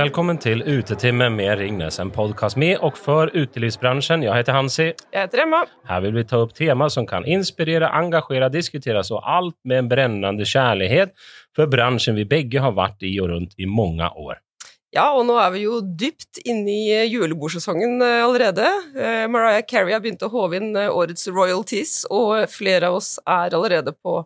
[0.00, 4.22] Välkommen til Utetimme med Ringnes, en podcast med og for utelivsbransjen.
[4.24, 4.86] Jeg heter Hansi.
[5.12, 5.58] Jeg heter Emma.
[5.90, 9.90] Her vil vi ta opp tema som kan inspirere, engasjere, diskuteres, og alt med en
[9.90, 11.12] brennende kjærlighet
[11.52, 14.38] for bransjen vi begge har vært i og rundt i mange år.
[14.96, 18.70] Ja, og nå er vi jo dypt inne i julebordsesongen eh, allerede.
[18.96, 23.18] Eh, Mariah Carey har begynt å håve inn eh, årets royalties, og flere av oss
[23.26, 24.22] er allerede på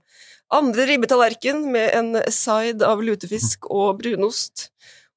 [0.55, 4.69] andre ribbetallerken med en side av lutefisk og brunost.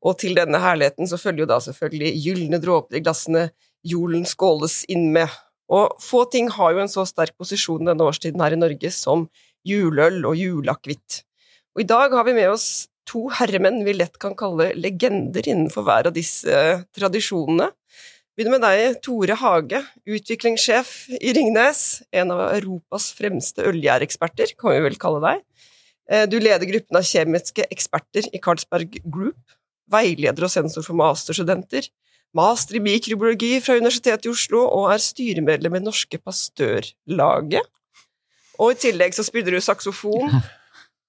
[0.05, 3.47] Og til denne herligheten så følger jo da selvfølgelig gylne dråper i glassene
[3.87, 5.31] julen skåles inn med.
[5.73, 9.25] Og få ting har jo en så sterk posisjon denne årstiden her i Norge som
[9.67, 11.23] juleøl og juleakevitt.
[11.75, 15.85] Og i dag har vi med oss to herremenn vi lett kan kalle legender innenfor
[15.87, 16.87] hver av disse tradisjonene.
[16.97, 17.71] tradisjonene.
[18.37, 24.83] Begynner med deg, Tore Hage, utviklingssjef i Ringnes, en av Europas fremste ølgjæreksperter, kan vi
[24.83, 25.39] vel kalle deg.
[26.05, 29.56] Eh, Du leder gruppen av kjemiske eksperter i Carlsberg Group,
[29.91, 31.87] veileder og sensor for masterstudenter,
[32.37, 37.65] master i mikrobiologi fra Universitetet i Oslo og er styremedlem i Norske Pastørlaget.
[38.57, 40.33] Og i tillegg så spiller du saksofon.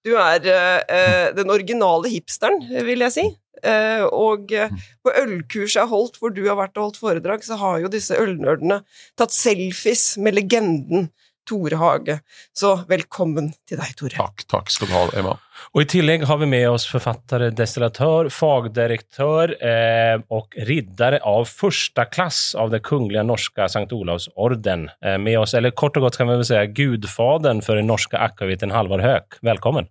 [0.07, 3.25] Du er eh, eh, den originale hipsteren, vil jeg si.
[3.67, 4.71] Eh, og eh,
[5.03, 7.91] på ølkurset jeg har holdt, hvor du har vært og holdt foredrag, så har jo
[7.93, 8.83] disse ølnerdene
[9.19, 11.09] tatt selfies med legenden
[11.49, 12.19] Tore Hage.
[12.53, 14.17] Så velkommen til deg, Tore.
[14.19, 15.37] Takk, takk skal du ha, Emma.
[15.75, 22.05] Og i tillegg har vi med oss forfatter, destillatør, fagdirektør eh, og riddare av første
[22.13, 23.89] klass av det kongelige norske St.
[23.97, 24.89] Olavs Olavsorden.
[25.03, 28.19] Eh, med oss, eller kort og godt kan vi vel si gudfaderen for den norske
[28.19, 29.41] akevitten Halvar Høek.
[29.43, 29.89] Velkommen.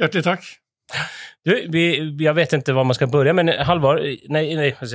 [0.00, 0.61] Hjertelig takk.
[1.44, 3.96] Du, vi, jag vet inte var man ska börja, men Halvar,
[4.28, 4.94] nej, nej vad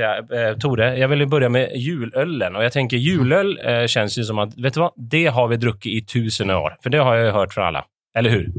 [0.49, 2.55] eh, Tore, jag vill börja med julölen.
[2.55, 5.57] Och jag tänker julöl eh, känns ju som att, vet du vad, det har vi
[5.57, 6.77] druckit i tusen år.
[6.83, 7.85] För det har jag ju hört från alla.
[8.17, 8.51] Eller hur?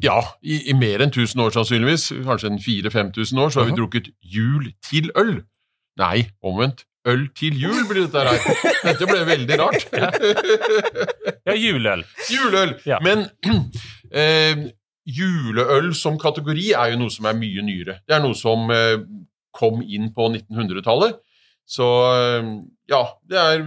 [0.00, 3.72] Ja, i, i mer enn 1000 år sannsynligvis, kanskje en 4000-5000 år, så har vi
[3.72, 3.76] Mhm.
[3.80, 5.42] drukket jul til øl.
[5.98, 6.84] Nei, omvendt.
[7.08, 8.38] Øl til jul blir dette her.
[8.84, 9.86] Dette ble veldig rart.
[11.48, 12.02] Ja, juløl.
[12.30, 12.74] Juleøl.
[12.86, 12.98] Ja.
[13.00, 13.18] Men
[14.12, 14.66] eh,
[15.08, 18.00] juleøl som kategori er jo noe som er mye nyere.
[18.04, 19.00] Det er noe som eh,
[19.56, 21.20] kom inn på 1900-tallet.
[21.68, 22.50] Så eh,
[22.92, 23.62] ja, det er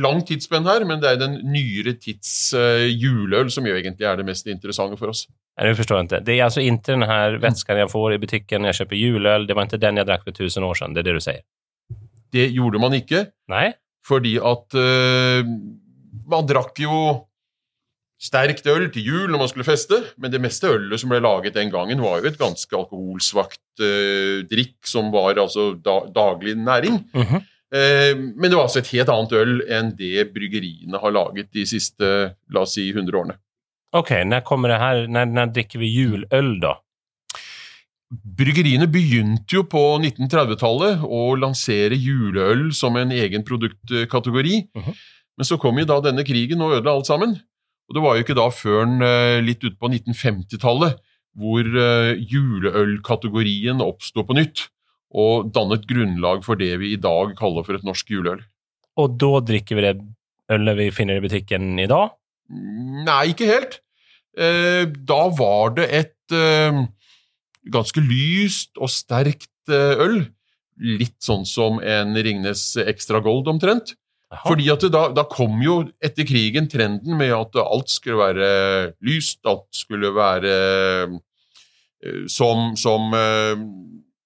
[0.00, 4.18] lang tidsspenn her, men det er den nyere tids eh, juleøl som jo egentlig er
[4.20, 5.26] det mest interessante for oss.
[5.56, 6.20] Nei, nu forstår inte.
[6.24, 9.46] Det er altså ikke den her vätskan jeg får i butikken når jeg kjøper juleøl.
[9.48, 11.44] Det var ikke den jeg drakk for tusen år siden, Det er det du sier?
[12.36, 13.22] Det gjorde man ikke.
[13.48, 13.70] Nei?
[14.04, 15.48] Fordi at uh,
[16.28, 16.98] man drakk jo
[18.16, 21.56] sterkt øl til jul når man skulle feste, men det meste ølet som ble laget
[21.56, 27.02] den gangen, var jo et ganske alkoholsvakt eh, drikk som var altså da, daglig næring.
[27.16, 27.44] Mhm.
[27.76, 31.64] Eh, men det var altså et helt annet øl enn det bryggeriene har laget de
[31.66, 32.08] siste
[32.54, 33.36] la oss si, 100 årene.
[33.96, 36.76] Ok, når kommer det her, når, når drikker vi juløl, da?
[38.06, 44.62] Bryggeriene begynte jo på 1930-tallet å lansere juleøl som en egen produktkategori.
[44.78, 44.96] Mhm.
[45.36, 47.34] Men så kom jo da denne krigen og ødela alt sammen.
[47.86, 50.96] Og det var jo ikke da før litt litt utpå 1950-tallet
[51.36, 54.66] hvor eh, juleølkategorien oppsto på nytt
[55.16, 58.40] og dannet grunnlag for det vi i dag kaller for et norsk juleøl.
[58.96, 59.96] Og da drikker vi det
[60.52, 62.14] ølet vi finner i butikken i dag?
[62.48, 63.80] Nei, ikke helt.
[64.36, 66.82] Eh, da var det et eh,
[67.72, 70.18] ganske lyst og sterkt eh, øl.
[70.76, 73.94] Litt sånn som en Ringnes Extra Gold omtrent.
[74.32, 74.42] Jaha.
[74.48, 78.48] Fordi at da, da kom jo etter krigen trenden med at alt skulle være
[79.06, 80.54] lyst, alt skulle være
[81.06, 83.62] eh, som, som eh,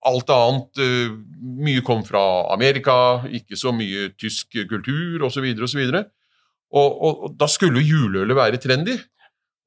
[0.08, 0.80] alt annet.
[0.80, 1.12] eh,
[1.60, 2.22] Mye kom fra
[2.52, 2.96] Amerika,
[3.28, 5.46] ikke så mye tysk kultur osv.
[5.68, 5.82] osv.
[6.70, 8.96] Og, og, og da skulle juleølet være trendy.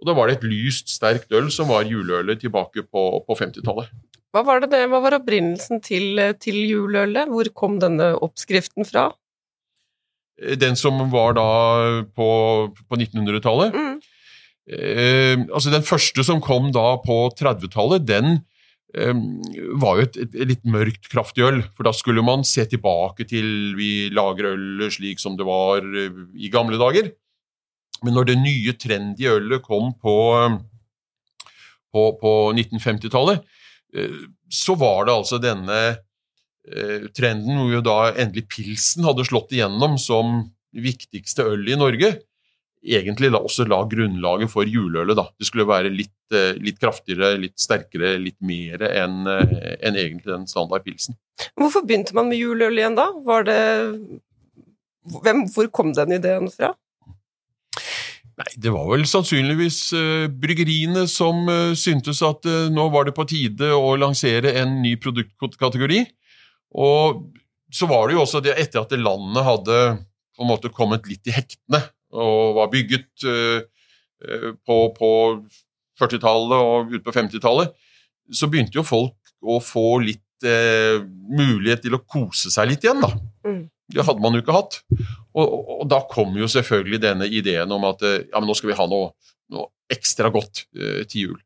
[0.01, 3.89] Og da var det et lyst, sterkt øl som var juleølet tilbake på, på 50-tallet.
[4.33, 7.29] Hva var, det, det- hva var opprinnelsen til, til juleølet?
[7.29, 9.11] Hvor kom denne oppskriften fra?
[10.59, 11.49] Den som var da
[12.15, 12.29] på,
[12.73, 13.75] på 1900-tallet.
[13.75, 13.99] Mm.
[14.63, 18.39] Eh, altså Den første som kom da på 30-tallet, den
[18.95, 19.13] eh,
[19.81, 21.61] var jo et, et, et litt mørkt, kraftig øl.
[21.75, 26.23] For da skulle man se tilbake til vi lager øl slik som det var eh,
[26.39, 27.11] i gamle dager.
[28.03, 30.57] Men når det nye, trendy ølet kom på, eh,
[31.93, 33.43] på, på 1950-tallet,
[33.95, 34.17] eh,
[34.51, 35.83] så var det altså denne
[37.17, 40.37] trenden hvor jo da endelig pilsen hadde slått igjennom som
[40.71, 42.13] viktigste øl i Norge
[42.83, 45.15] egentlig da også la grunnlaget for juleølet.
[45.15, 45.27] da.
[45.39, 50.47] Det skulle være litt, eh, litt kraftigere, litt sterkere, litt mer enn en egentlig den
[50.47, 51.15] standard pilsen.
[51.55, 53.11] Hvorfor begynte man med juleøl igjen da?
[53.11, 53.61] Var det
[55.03, 56.73] Hvem, Hvor kom den ideen fra?
[58.33, 63.13] Nei, Det var vel sannsynligvis eh, bryggeriene som eh, syntes at eh, nå var det
[63.13, 65.99] på tide å lansere en ny produktkategori.
[66.73, 67.23] Og
[67.73, 69.77] så var det jo også det etter at landet hadde
[70.33, 71.81] på en måte kommet litt i hektene
[72.13, 73.61] og var bygget uh,
[74.65, 75.09] på, på
[75.99, 77.73] 40-tallet og ut på 50-tallet,
[78.33, 83.01] så begynte jo folk å få litt eh, mulighet til å kose seg litt igjen,
[83.03, 83.09] da.
[83.43, 83.65] Mm.
[83.93, 84.77] Det hadde man jo ikke hatt.
[85.35, 88.71] Og, og, og, da kom jo selvfølgelig denne ideen om at ja, men nå skal
[88.71, 89.11] vi ha noe,
[89.51, 91.41] noe ekstra godt eh, til jul.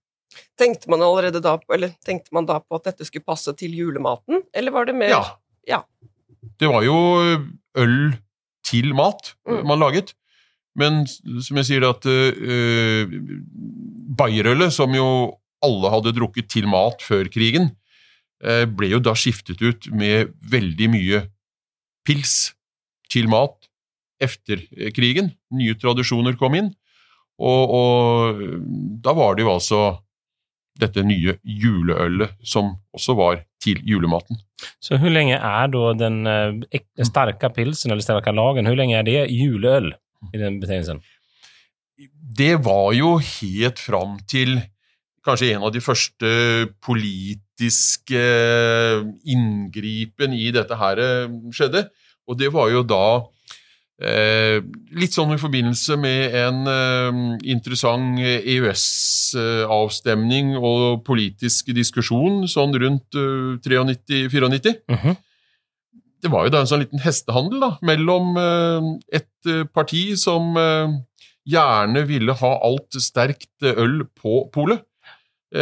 [0.60, 3.76] Tenkte man allerede da på, eller tenkte man da på at dette skulle passe til
[3.78, 5.24] julematen, eller var det mer Ja.
[5.68, 5.82] ja.
[6.60, 6.98] Det var jo
[7.78, 8.00] øl
[8.68, 9.62] til mat mm.
[9.68, 10.14] man laget.
[10.78, 13.14] Men som jeg sier, at uh,
[14.18, 15.08] Bayerølet, som jo
[15.66, 17.72] alle hadde drukket til mat før krigen,
[18.46, 21.24] uh, ble jo da skiftet ut med veldig mye
[22.08, 22.54] pils
[23.12, 23.70] til mat
[24.22, 24.62] etter
[24.96, 25.32] krigen.
[25.54, 26.70] Nye tradisjoner kom inn.
[27.38, 28.40] Og, og
[29.04, 29.82] da var det jo altså
[30.82, 34.40] dette nye juleølet som også var til julematen.
[34.82, 39.06] Så hvor lenge er da den uh, sterke pilsen eller sterke lagen, hvor lenge er
[39.08, 39.92] det juleøl
[40.34, 41.02] i den betegnelsen?
[42.38, 44.60] Det var jo helt fram til
[45.28, 46.30] kanskje en av de første
[46.86, 48.22] politiske
[49.28, 51.88] inngripen i dette her eh, skjedde.
[52.28, 53.08] Og det var jo da
[53.98, 54.62] Eh,
[54.94, 57.10] litt sånn i forbindelse med en eh,
[57.50, 64.86] interessant EØS-avstemning og politisk diskusjon sånn rundt eh, 93-94.
[64.86, 65.16] Mm -hmm.
[66.22, 68.82] Det var jo da en sånn liten hestehandel da, mellom eh,
[69.18, 70.88] et eh, parti som eh,
[71.46, 74.82] gjerne ville ha alt sterkt øl på polet,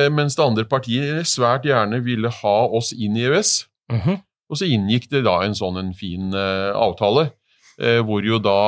[0.09, 3.65] mens det andre partiet svært gjerne ville ha oss inn i EØS.
[3.91, 4.17] Mm -hmm.
[4.49, 7.31] Og så inngikk det da en sånn en fin avtale Eh,
[7.77, 8.59] hvor jo da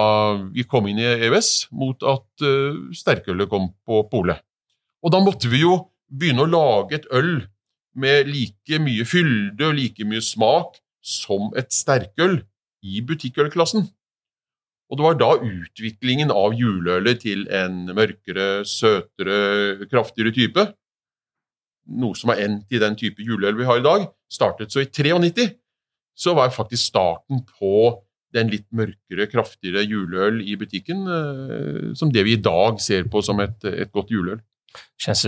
[0.52, 4.42] vi kom inn i EØS mot at uh, sterkølet kom på polet.
[5.00, 5.78] Og da måtte vi jo
[6.12, 7.46] begynne å lage et øl
[7.98, 12.42] med like mye fylde og like mye smak som et sterkøl
[12.86, 13.88] i butikkølklassen.
[14.88, 20.64] Og det var da utviklingen av juleølet til en mørkere, søtere, kraftigere type,
[21.88, 24.72] noe som har endt i den type juleøl vi har i dag, startet.
[24.72, 25.50] Så i 93
[26.18, 27.98] så var faktisk starten på
[28.36, 33.24] den litt mørkere, kraftigere juleøl i butikken, eh, som det vi i dag ser på
[33.26, 34.42] som et, et godt juleøl.
[34.98, 35.22] Kjennes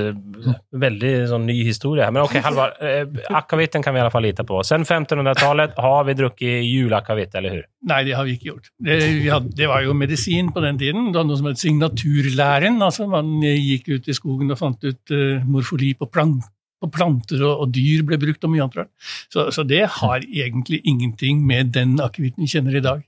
[0.82, 2.06] veldig sånn ny historie.
[2.10, 2.80] Men ok, Halvard.
[2.86, 3.06] Eh,
[3.38, 4.62] akavitten kan vi i alle fall lite på.
[4.66, 7.66] Sen 1500-tallet har vi drukket juleakavitt, eller hur?
[7.90, 8.72] Nei, det har vi ikke gjort.
[8.86, 9.00] Det,
[9.30, 11.12] hadde, det, var jo medisin på den tiden.
[11.12, 12.82] Det var noe som het signaturlæren.
[12.86, 16.50] Altså, man gikk ut i skogen og fant ut uh, morfoli på plant,
[16.80, 18.92] og planter og, og, dyr ble brukt, og mye annet rart.
[19.32, 23.06] Så, så, det har egentlig ingenting med den akevitten vi kjenner i dag.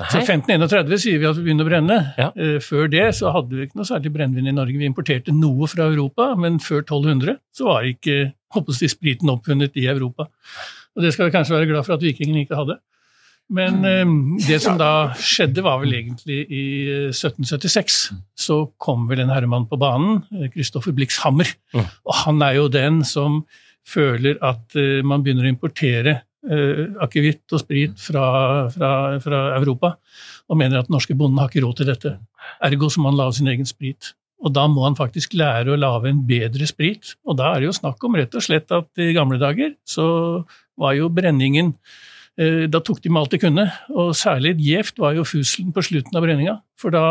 [0.00, 0.08] Nei.
[0.12, 1.96] Så 1531 sier vi at vi begynner å brenne.
[2.20, 2.28] Ja.
[2.36, 4.78] Uh, før det så hadde vi ikke noe særlig brennevin i Norge.
[4.80, 8.20] Vi importerte noe fra Europa, men før 1200 så var ikke
[8.54, 10.28] håper jeg, spriten oppfunnet i Europa.
[10.96, 12.80] Og det skal vi kanskje være glad for at vikingene ikke hadde.
[13.50, 14.12] Men eh,
[14.46, 16.64] det som da skjedde, var vel egentlig i
[17.10, 17.98] 1776.
[18.12, 21.50] Eh, så kom vel en herremann på banen, eh, Blix Hammer.
[21.74, 23.42] Og han er jo den som
[23.86, 28.22] føler at eh, man begynner å importere akevitt og sprit fra,
[28.72, 29.90] fra, fra, Europa,
[30.48, 32.12] og mener at den norske bonden har ikke råd til dette.
[32.64, 34.14] Ergo så må han lage sin egen sprit.
[34.40, 37.12] Og da må han faktisk lære å lage en bedre sprit.
[37.28, 40.06] Og da er det jo snakk om rett og slett at i gamle dager så
[40.80, 41.74] var jo brenningen
[42.40, 46.16] da tok de med alt de kunne, og særlig gjevt var jo fuselen på slutten
[46.16, 47.02] av brenninga, for da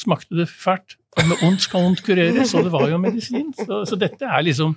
[0.00, 0.96] smakte det fælt.
[1.18, 3.50] Og med ondt skal ondt kureres, og det var jo medisin.
[3.56, 4.76] Så, så dette er liksom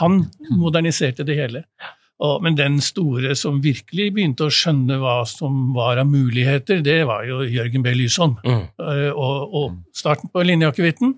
[0.00, 1.64] Han moderniserte det hele.
[2.22, 7.02] Og, men den store som virkelig begynte å skjønne hva som var av muligheter, det
[7.08, 7.94] var jo Jørgen B.
[7.98, 8.36] Lysholm.
[8.44, 8.62] Mm.
[8.78, 11.16] Eh, og, og, starten på linjeakevitten.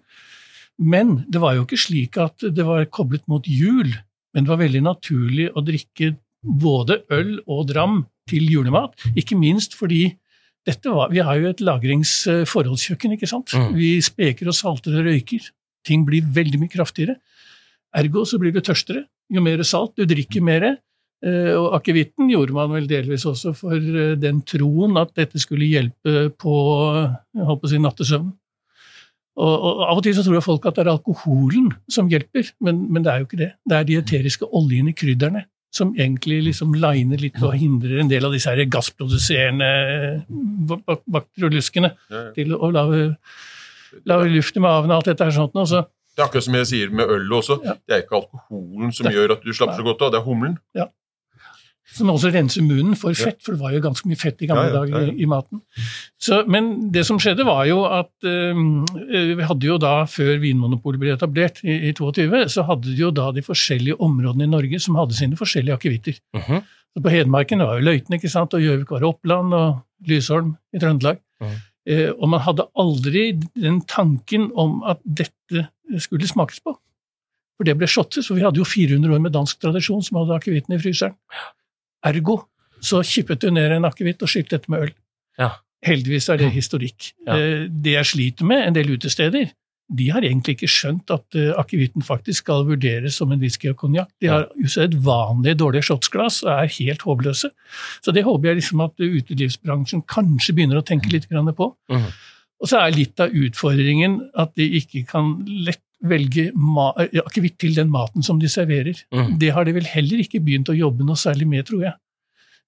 [0.82, 3.92] Men det var jo ikke slik at det var koblet mot jul.
[4.34, 8.94] Men det var veldig naturlig å drikke både øl og dram til julemat.
[9.16, 10.16] Ikke minst fordi
[10.66, 13.12] var, vi har jo et lagringsforholdskjøkken.
[13.14, 13.54] ikke sant?
[13.54, 13.74] Mm.
[13.76, 15.44] Vi speker og salter og røyker.
[15.86, 17.20] Ting blir veldig mye kraftigere.
[17.94, 19.94] Ergo så blir du tørstere jo mer salt.
[19.96, 20.66] Du drikker mer.
[21.24, 25.68] Eh, og akevitten gjorde man vel delvis også for eh, den troen at dette skulle
[25.70, 26.56] hjelpe på
[27.00, 28.34] jeg håper å si, nattesøvnen.
[29.36, 32.86] Og, og, Av og til så tror folk at det er alkoholen som hjelper, men,
[32.92, 33.50] men det er jo ikke det.
[33.68, 35.44] Det er de eteriske oljene, krydderne,
[35.76, 39.68] som egentlig liksom liner litt og hindrer en del av disse her gassproduserende
[41.12, 42.30] bakterioluskene ja, ja.
[42.36, 43.10] til å lage,
[44.08, 45.56] lage luft i magen og alt dette her sånt.
[45.68, 45.84] Så.
[46.16, 47.58] Det er akkurat som jeg sier med øl også.
[47.64, 47.76] Ja.
[47.76, 50.56] Det er ikke alkoholen som gjør at du slapper så godt av, det er humlen.
[50.76, 50.88] Ja.
[51.94, 54.72] Som også renser munnen for fett, for det var jo ganske mye fett i gamle
[54.74, 55.60] dager i, maten.
[56.18, 58.58] Så, men det som skjedde, var jo at øh,
[59.38, 63.12] vi hadde jo da, før Vinmonopolet ble etablert i, i 22, så hadde de jo
[63.14, 66.18] da de forskjellige områdene i Norge som hadde sine forskjellige akevitter.
[66.36, 66.62] Uh -huh.
[67.02, 69.78] på Hedmarken var jo Løiten, ikke sant, og Gjøvik var Oppland, og
[70.08, 71.18] Lysholm i Trøndelag.
[71.40, 71.56] Mhm.
[71.86, 75.68] Eh, og man hadde aldri den tanken om at dette
[76.02, 76.74] skulle smakes på.
[77.56, 80.34] For det ble shottet, så vi hadde jo 400 år med dansk tradisjon som hadde
[80.36, 81.14] akevitten i fryseren.
[82.06, 82.40] Ergo
[82.84, 84.90] så kippet du ned en akevitt og skylte dette med øl.
[85.40, 85.54] Ja.
[85.86, 87.12] Heldigvis er det historikk.
[87.26, 87.36] Ja.
[87.36, 89.52] Eh, Det jeg sliter med, en del utesteder,
[89.86, 93.76] de har egentlig ikke skjønt at eh, akevitten faktisk skal vurderes som en whisky og
[93.76, 94.10] konjakk.
[94.20, 97.50] De har usedvanlig dårlige shotsglass og er helt håpløse.
[98.02, 101.72] Så det håper jeg liksom at utelivsbransjen kanskje begynner å tenke litt grann på.
[101.92, 102.10] Mhm.
[102.56, 107.74] Og så er litt av utfordringen at de ikke kan lett velge eh, akevitt til
[107.76, 108.98] den maten som de serverer.
[109.12, 109.38] Mm.
[109.38, 111.94] Det har de vel heller ikke begynt å jobbe noe særlig med, tror jeg.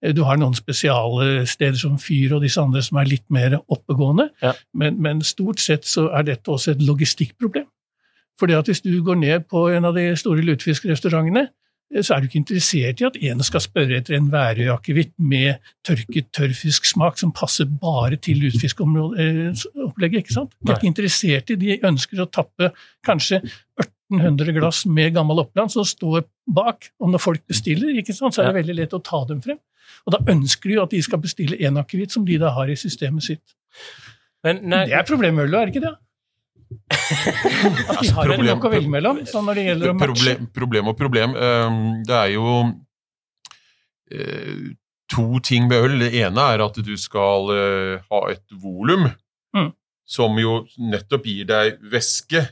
[0.03, 3.59] Eh, Du har noen spesiale steder som Fyr og disse andre som er litt mer
[3.69, 4.53] oppegående, Ja.
[4.75, 7.67] men, men stort sett så er dette også et logistikkproblem.
[8.39, 11.49] Fordi at hvis du går ned på en av de store lutefiskrestaurantene, eh,
[11.89, 16.29] så er du ikke interessert i at en skal spørre etter en Værøy-akevitt med tørket
[16.37, 20.19] tørrfisksmak som passer bare til lutefiskopplegget.
[20.21, 20.53] ikke sant?
[20.61, 22.71] De er ikke interessert i, de ønsker å tappe
[23.07, 23.41] kanskje
[23.81, 28.45] 1800 glass med gammel Oppland som står bak, og når folk bestiller, ikke sant, så
[28.45, 29.61] er det veldig lett å ta dem frem.
[30.05, 32.69] Og da ønsker de jo at de skal bestille en akevitt som de da har
[32.69, 33.57] i systemet sitt.
[34.45, 35.97] Men Det er problemet med øl, er det ikke det?
[36.69, 40.07] At de har problem- nok å velge mellom sånn når det gjelder å matche.
[40.09, 41.35] Problem, problem og problem.
[41.37, 42.49] Um, Det er jo
[44.11, 44.75] eh,
[45.13, 45.99] to ting med øl.
[46.03, 49.09] Det ene er at du skal eh, ha et volum
[49.57, 49.71] Mm.
[50.05, 52.43] som jo nettopp gir deg væske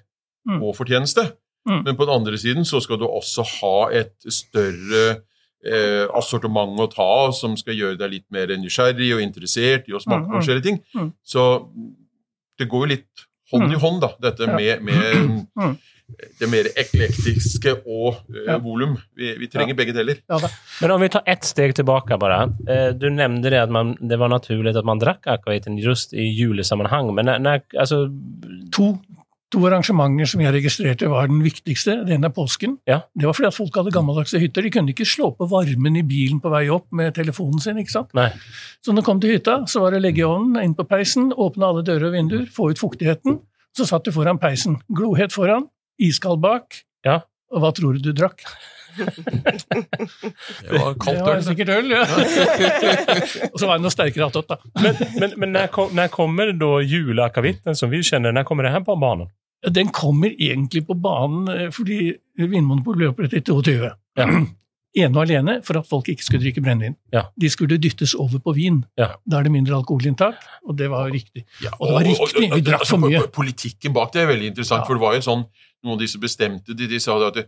[0.49, 0.63] Mm.
[0.63, 1.33] og fortjeneste.
[1.69, 1.83] Mm.
[1.85, 5.21] Men på den andre siden så skal du også ha et større
[5.67, 9.93] eh, assortiment å ta av, som skal gjøre deg litt mer nysgjerrig og interessert i
[9.93, 10.41] å smake Mm, på mm.
[10.41, 10.79] forskjellige ting.
[10.95, 11.13] Mm.
[11.25, 11.69] Så
[12.59, 13.81] det går jo litt hånd i Mm.
[13.81, 15.77] hånd, da, dette med, med Mm.
[16.39, 18.59] det mer eklektiske og uh, Ja.
[18.59, 18.97] volum.
[19.17, 20.17] Vi, vi trenger begge deler.
[20.29, 20.39] Ja,
[20.81, 22.43] men om vi tar ett steg tilbake, bara.
[22.69, 26.23] Eh, Du nevnte det at man, det var naturlig at man drakk akvavitten just i
[26.23, 28.07] julesammenheng, Men når, när, alltså,
[28.73, 28.99] To,
[29.55, 32.01] to arrangementer som jeg registrerte var den viktigste.
[32.07, 32.77] Det ene er påsken.
[32.89, 33.01] Ja.
[33.15, 34.67] Det var fordi at folk hadde gammeldagse hytter.
[34.67, 37.79] De kunne ikke slå på varmen i bilen på vei opp med telefonen sin.
[37.79, 38.15] ikke sant?
[38.19, 38.29] Nei.
[38.83, 41.31] Så når de kom til hytta, så var det å legge ovnen, inn på peisen,
[41.31, 43.41] åpne alle dører og vinduer, få ut fuktigheten.
[43.77, 44.81] Så satt du foran peisen.
[44.89, 45.69] Glohet foran,
[46.03, 46.83] iskald bak.
[47.07, 47.21] Ja.
[47.55, 48.43] Og hva tror du du drakk?
[48.97, 51.25] Det var kaldt øl.
[51.25, 52.03] Det var sikkert øl, ja.
[53.53, 54.57] og så var det noe sterkere attåt, da.
[54.83, 58.75] Men, men, men når, kom, när kommer da juleakavitten som vi kjenner, når kommer det
[58.77, 59.29] her på banen?
[59.67, 63.91] Den kommer egentlig på banen eh, fordi Vinmonopolet ble opprettet i 22.
[64.21, 64.29] Ja.
[64.97, 66.95] Ene og alene for at folk ikke skulle drikke brennevin.
[67.13, 67.27] Ja.
[67.37, 68.79] De skulle dyttes over på vin.
[68.97, 69.11] Ja.
[69.29, 71.45] Da er det mindre alkoholinntak, og det var riktig.
[71.77, 73.21] Og det var riktig, vi drakk for altså, mye.
[73.35, 75.47] Politikken bak det er veldig interessant, for det var jo sånn
[75.85, 77.43] Noen av de som bestemte de, de sa det at det,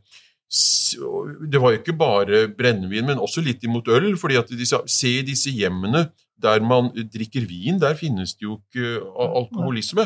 [0.48, 4.14] det var jo ikke bare brennevin, men også litt imot øl.
[4.16, 6.08] fordi at disse, se disse hjemmene
[6.42, 10.04] der man drikker vin, der finnes det jo ikke alkoholisme.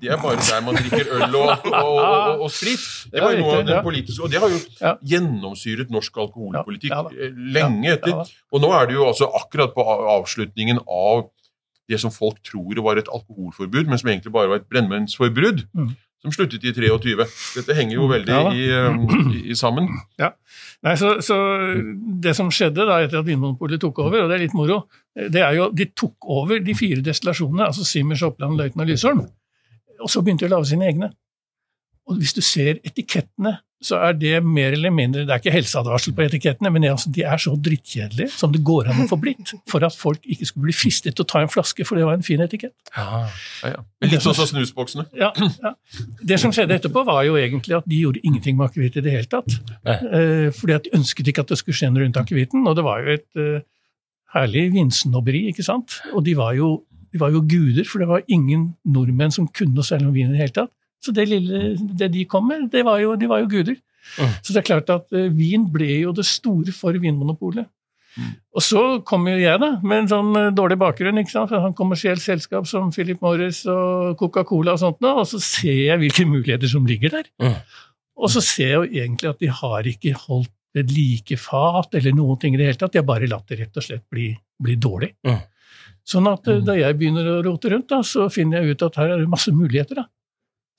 [0.00, 2.84] Det er bare der man drikker øl og, og, og, og, sprit.
[3.12, 4.60] Det var jo noe av den politiske, Og det har jo
[5.08, 8.20] gjennomsyret norsk alkoholpolitikk eh, lenge etter.
[8.52, 9.86] Og nå er det jo altså akkurat på
[10.18, 11.30] avslutningen av
[11.90, 15.96] det som folk tror var et alkoholforbud, men som egentlig bare var et brennevinsforbud, Mm.
[16.20, 17.26] Som sluttet i 23.
[17.56, 19.88] Dette henger jo veldig Ja i, um, i, i sammen.
[20.84, 21.36] Nei, så, så
[22.22, 24.82] Det som skjedde da etter at Vinmonopolet tok over, og det er litt moro,
[25.16, 29.24] det er jo de tok over de fire destillasjonene, altså Simmers, Oppland, Løiten og Lysholm,
[30.00, 31.10] og så begynte de å lage sine egne.
[32.08, 36.12] Og hvis du ser etikettene, så er det mer eller mindre Det er ikke helseadvarsel
[36.16, 39.54] på etikettene, men det de er så drittkjedelige som det går an å få blitt,
[39.70, 42.18] for at folk ikke skulle bli fristet til å ta en flaske, for det var
[42.18, 42.74] en fin etikett.
[42.92, 43.22] Ja,
[43.64, 43.80] ja.
[44.04, 45.06] Litt sånn som snusboksene.
[45.16, 45.30] Ja,
[45.64, 45.72] ja.
[46.20, 49.14] Det som skjedde etterpå, var jo egentlig at de gjorde ingenting med akevitt i det
[49.16, 49.56] hele tatt.
[49.88, 52.84] Eh, fordi at de ønsket ikke at det skulle skje noe rundt akevitten, og det
[52.84, 53.64] var jo et eh,
[54.36, 56.02] herlig vinsnobberi, ikke sant?
[56.12, 56.74] Og de var, jo,
[57.14, 60.28] de var jo guder, for det var ingen nordmenn som kunne noe særlig om vin
[60.28, 60.74] i det hele tatt.
[61.00, 63.76] Så det lille det de kom med, det var jo, de var jo guder.
[64.18, 64.32] Mm.
[64.42, 67.68] Så det er klart at uh, vin ble jo det store for Vinmonopolet.
[68.50, 71.20] Og så kom jo jeg, da, med en sånn uh, dårlig bakgrunn.
[71.22, 71.50] ikke sant?
[71.52, 76.02] Fra sånn kommersielt selskap som Philip Morris og Coca-Cola og sånt, og så ser jeg
[76.02, 77.30] hvilke muligheter som ligger der.
[77.42, 77.60] Mm.
[78.20, 82.14] Og så ser jeg jo egentlig at de har ikke holdt ved like fat eller
[82.14, 82.92] noen ting i det hele tatt.
[82.94, 84.28] De har bare latt det rett og slett bli,
[84.62, 85.14] bli dårlig.
[85.26, 85.40] Mm.
[86.10, 88.98] Sånn at uh, da jeg begynner å rote rundt, da, så finner jeg ut at
[89.00, 90.02] her er det masse muligheter.
[90.02, 90.08] da.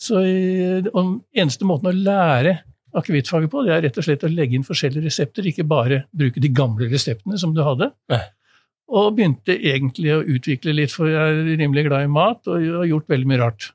[0.01, 2.58] Så eh, den eneste måten å lære
[2.98, 6.41] akevittfaget på, det er rett og slett å legge inn forskjellige resepter, ikke bare bruke
[6.43, 7.91] de gamle reseptene som du hadde.
[8.12, 8.24] Nei.
[8.91, 12.89] Og begynte egentlig å utvikle litt, for jeg er rimelig glad i mat og har
[12.89, 13.70] gjort veldig mye rart.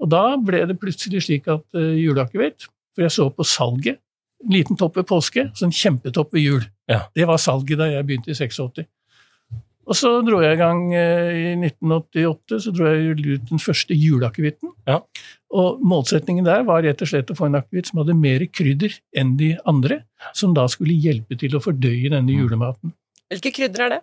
[0.00, 4.00] Og da ble det plutselig slik at uh, juleakevitt, for jeg så på salget,
[4.46, 6.62] en liten topp ved påske, så en kjempetopp ved jul.
[6.88, 7.02] Ja.
[7.12, 8.86] Det var salget da jeg begynte i 86.
[9.88, 13.98] Og så dro jeg i gang uh, i 1988 så dro jeg ut den første
[13.98, 14.72] juleakevitten.
[14.88, 15.02] Ja.
[15.56, 18.92] Og målsetningen der var rett og slett å få en akevitt som hadde mer krydder
[19.16, 20.02] enn de andre,
[20.36, 22.92] som da skulle hjelpe til å fordøye denne julematen.
[23.32, 24.02] Hvilke krydder er det?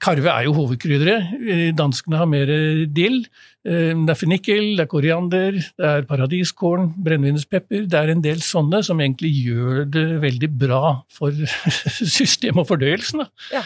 [0.00, 1.32] Karve er jo hovedkrydderet.
[1.44, 2.48] Eh, Danskene har mer
[2.88, 3.18] dill.
[3.66, 7.84] Eh, Det er fennikel, det er koriander, det er paradiskorn, brennevinspepper.
[7.86, 11.32] Det er en del sånne som egentlig gjør det veldig bra for
[12.16, 13.26] systemet og fordøyelsen.
[13.52, 13.62] Ja.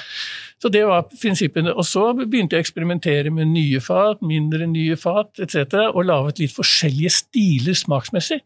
[0.64, 1.74] Så det var prinsippene.
[1.76, 6.40] Og så begynte jeg å eksperimentere med nye fat, mindre nye fat etc., og laget
[6.40, 8.38] litt forskjellige stiler smaksmessig.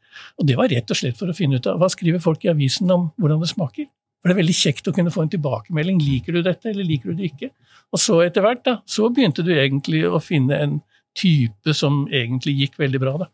[0.42, 2.50] Og det var rett og slett for å finne ut av hva skriver folk i
[2.50, 3.86] avisen om hvordan det smaker.
[4.18, 6.02] For det er veldig kjekt å kunne få en tilbakemelding.
[6.02, 7.52] Liker du dette, eller liker du det ikke?
[7.94, 10.76] Og så etter hvert, da, så begynte du egentlig å finne en
[11.14, 13.30] type som egentlig gikk veldig bra, da.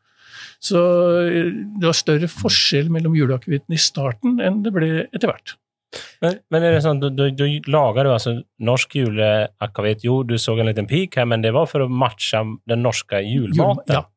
[0.61, 0.81] Så
[1.25, 5.57] eh, det var større forskjell mellom juleakevitten i starten enn det ble etter hvert.
[6.25, 10.05] Men, men er det sånn, du, du, du lager du altså norsk juleakavitt.
[10.07, 13.23] Jo, du så en liten pik her, men det var for å matche den norske
[13.25, 13.95] julematen?
[13.95, 14.09] Ja.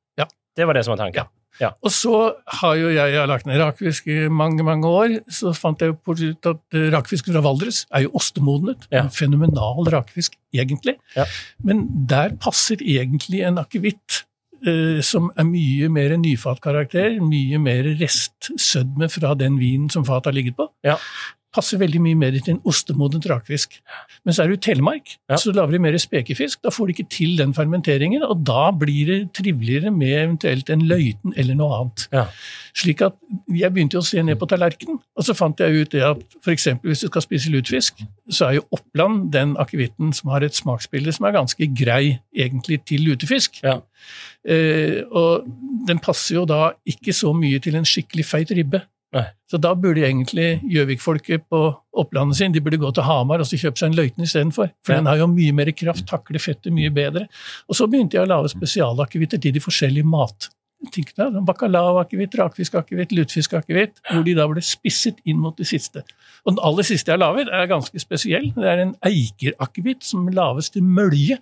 [0.57, 1.27] Det var det som var tanken?
[1.57, 2.13] Og så
[2.59, 5.17] har jo jeg, jeg har lagt ned rakfisk i mange mange år.
[5.33, 8.85] Så fant jeg ut at eh, rakfisken fra Valdres er jo ostemodnet.
[8.91, 9.05] Ja.
[9.05, 10.97] En fenomenal rakfisk, egentlig.
[11.17, 11.25] Ja.
[11.65, 14.21] Men der passer egentlig en akevitt
[14.65, 20.37] eh, som er mye mer nyfatkarakter, mye mer restsødme fra den vinen som fatet har
[20.37, 20.69] ligget på.
[20.85, 20.99] Ja.
[21.57, 23.79] Passer veldig mye mer til en ostemodent rakfisk.
[24.25, 25.35] Men så er du i Telemark, Ja.
[25.41, 26.61] så lager de mer spekefisk.
[26.63, 30.85] Da får du ikke til den fermenteringen, og da blir det triveligere med eventuelt en
[30.87, 32.07] løyten eller noe annet.
[32.13, 32.27] Ja.
[32.77, 33.13] Slik at
[33.49, 36.67] Jeg begynte å se ned på tallerkenen, og så fant jeg ut det at f.eks.
[36.83, 41.11] hvis du skal spise lutefisk, så er jo Oppland den akevitten som har et smaksbilde
[41.15, 43.61] som er ganske grei egentlig til lutefisk.
[43.63, 43.79] Ja.
[44.47, 45.47] Eh, og
[45.87, 48.83] den passer jo da ikke så mye til en skikkelig feit ribbe.
[49.15, 49.23] Nei.
[49.47, 51.61] Så da burde egentlig Gjøvik-folket på
[51.95, 54.71] Opplandet sin de burde gå til Hamar og så kjøpe seg en løyten istedenfor.
[54.83, 54.97] For Ja.
[54.99, 57.27] den har jo mye mer kraft, takler fettet mye bedre.
[57.69, 61.39] Og så begynte jeg å lage spesialakevitter til de forskjellige mattingene.
[61.47, 66.03] Bacalao-akevitt, rakfisk-akevitt, lutefisk-akevitt, hvor de da ble spisset inn mot det siste.
[66.45, 68.51] Og den aller siste jeg har laget, er ganske spesiell.
[68.55, 71.39] Det er en eikerakevitt som lages til mølje.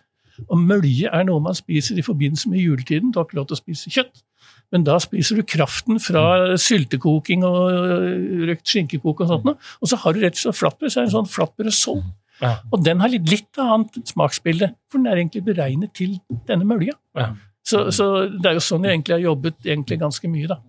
[0.50, 3.12] Og mølje er noe man spiser i forbindelse med juletiden.
[3.12, 4.24] Du har ikke lov til å spise kjøtt.
[4.74, 9.48] Men da spiser du kraften fra syltekoking og øh, røkt skinkekok og sånt.
[9.48, 9.60] noe.
[9.82, 10.92] Og så har du rett og slett flatbrød.
[10.92, 12.06] Så er det en sånn flatbrødsål.
[12.42, 12.56] Ja.
[12.74, 16.18] Og den har litt, litt annet smaksbilde, for den er egentlig beregnet til
[16.50, 16.98] denne mølja.
[17.16, 17.32] Ja.
[17.66, 20.60] Så, så det er jo sånn jeg egentlig har jobbet egentlig ganske mye, da.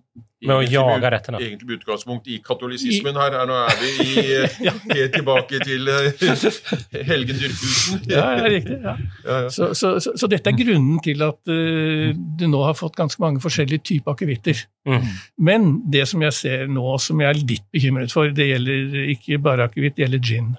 [0.45, 1.39] Med å jage med- rettene.
[1.41, 3.31] Egentlig med utgangspunkt i katolisismen her.
[3.33, 3.47] her.
[3.49, 4.25] Nå er vi i,
[4.67, 4.73] Ja.
[4.93, 8.03] helt tilbake til Helgen helgendyrkelsen.
[8.11, 8.77] Ja, ja, riktig.
[8.83, 9.39] Ja.
[9.49, 13.21] Så, så, så, så dette er grunnen til at uh, du nå har fått ganske
[13.23, 14.61] mange forskjellige typer akevitter.
[14.87, 15.09] Mm.
[15.49, 19.41] Men det som jeg ser nå, som jeg er litt bekymret for, det gjelder ikke
[19.41, 20.53] bare akevitt, det gjelder gin.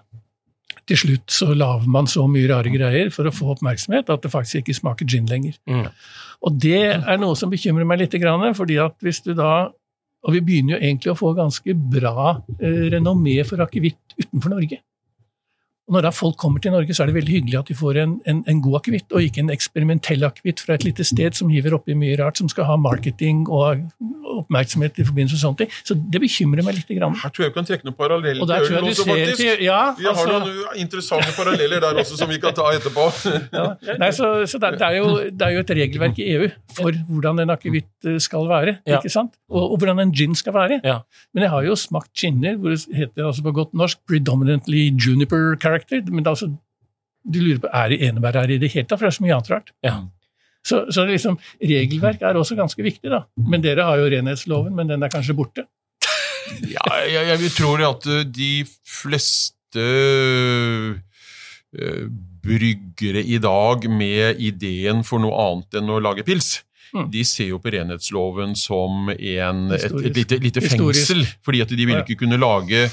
[0.88, 4.32] Til slutt så lager man så mye rare greier for å få oppmerksomhet at det
[4.32, 5.58] faktisk ikke smaker gin lenger.
[5.68, 5.88] Mm.
[6.48, 8.16] Og det er noe som bekymrer meg litt,
[8.56, 9.70] fordi at hvis du da
[10.26, 14.80] Og vi begynner jo egentlig å få ganske bra eh, renommé for akevitt utenfor Norge.
[15.88, 17.96] Og når da folk kommer til Norge, så er det veldig hyggelig at de får
[18.02, 21.48] en, en, en god akevitt, og ikke en eksperimentell akevitt fra et lite sted som
[21.48, 23.86] hiver oppi mye rart, som skal ha marketing og
[24.38, 25.72] oppmerksomhet i forbindelse med sånne ting.
[25.88, 26.84] Så det bekymrer meg litt.
[26.88, 27.16] Grann.
[27.20, 29.10] Her tror jeg vi kan trekke noen paralleller Og der tror jeg du også, ser
[29.12, 29.40] faktisk.
[29.42, 33.04] til Ja, Vi har altså, noen interessante paralleller der også som vi kan ta etterpå.
[33.58, 33.66] ja.
[34.00, 36.48] Nei, så, så det, det, er jo, det er jo et regelverk i EU
[36.78, 39.00] for hvordan en akevitt eh, skal være, Ja.
[39.00, 39.36] ikke sant?
[39.52, 40.80] Og, og hvordan en gin skal være.
[40.84, 40.98] Ja.
[41.36, 45.56] Men jeg har jo smakt ginner hvor det heter altså på godt norsk 'predominantly juniper
[45.60, 45.77] character'.
[46.08, 46.48] Men det er altså,
[47.28, 49.24] du lurer på er det enebær her i det hele tatt, for det er så
[49.26, 49.72] mye annet rart.
[49.84, 49.96] Ja.
[50.68, 53.22] Så, så liksom, regelverk er også ganske viktig, da.
[53.38, 55.66] Men dere har jo renhetsloven, men den er kanskje borte.
[56.64, 59.82] Ja, jeg, jeg tror at eh, de fleste
[61.76, 62.06] eh,
[62.42, 67.10] bryggere i dag med ideen for noe annet enn å lage pils, Mm.
[67.12, 71.02] de ser jo på renhetsloven som en, et, et lite, lite Historisk.
[71.10, 72.86] fengsel, fordi at de ville ikke kunne lage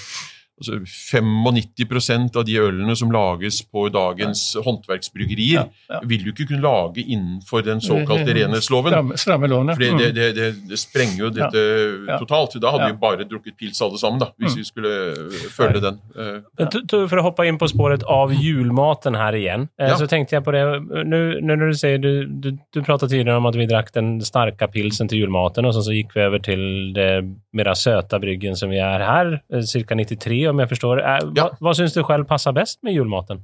[0.56, 6.00] altså 95% av de ølene som lages på dagens håndverksbryggerier, Ja, ja.
[6.08, 8.92] vil du ikke kunne lage innenfor den såkalte renhetsloven.
[8.94, 9.98] Stramme, stramme det, Mm.
[10.00, 12.18] det, det, det, det sprenger jo dette Ja.
[12.20, 12.56] totalt.
[12.62, 12.92] Da hadde Ja.
[12.94, 14.58] vi bare drukket pils alle sammen, da, hvis Mm.
[14.58, 16.00] vi skulle øh, følge den.
[16.18, 19.88] Eh, Men t- t- For å hoppe inn på spåret av julmaten her igjen, eh,
[19.90, 19.96] Ja.
[19.96, 20.66] så tenkte jeg på det
[21.06, 24.68] Nå når du sier du, du, du pratet tidligere om at vi drakk den sterke
[24.72, 28.70] pilsen til julmaten, og så, så gikk vi over til det mer søte bryggen som
[28.70, 29.96] vi er her, eh, ca.
[29.96, 31.02] 93 om jeg forstår.
[31.02, 33.44] Eh, Hva, vad, vad syns du selv passar best med julmaten?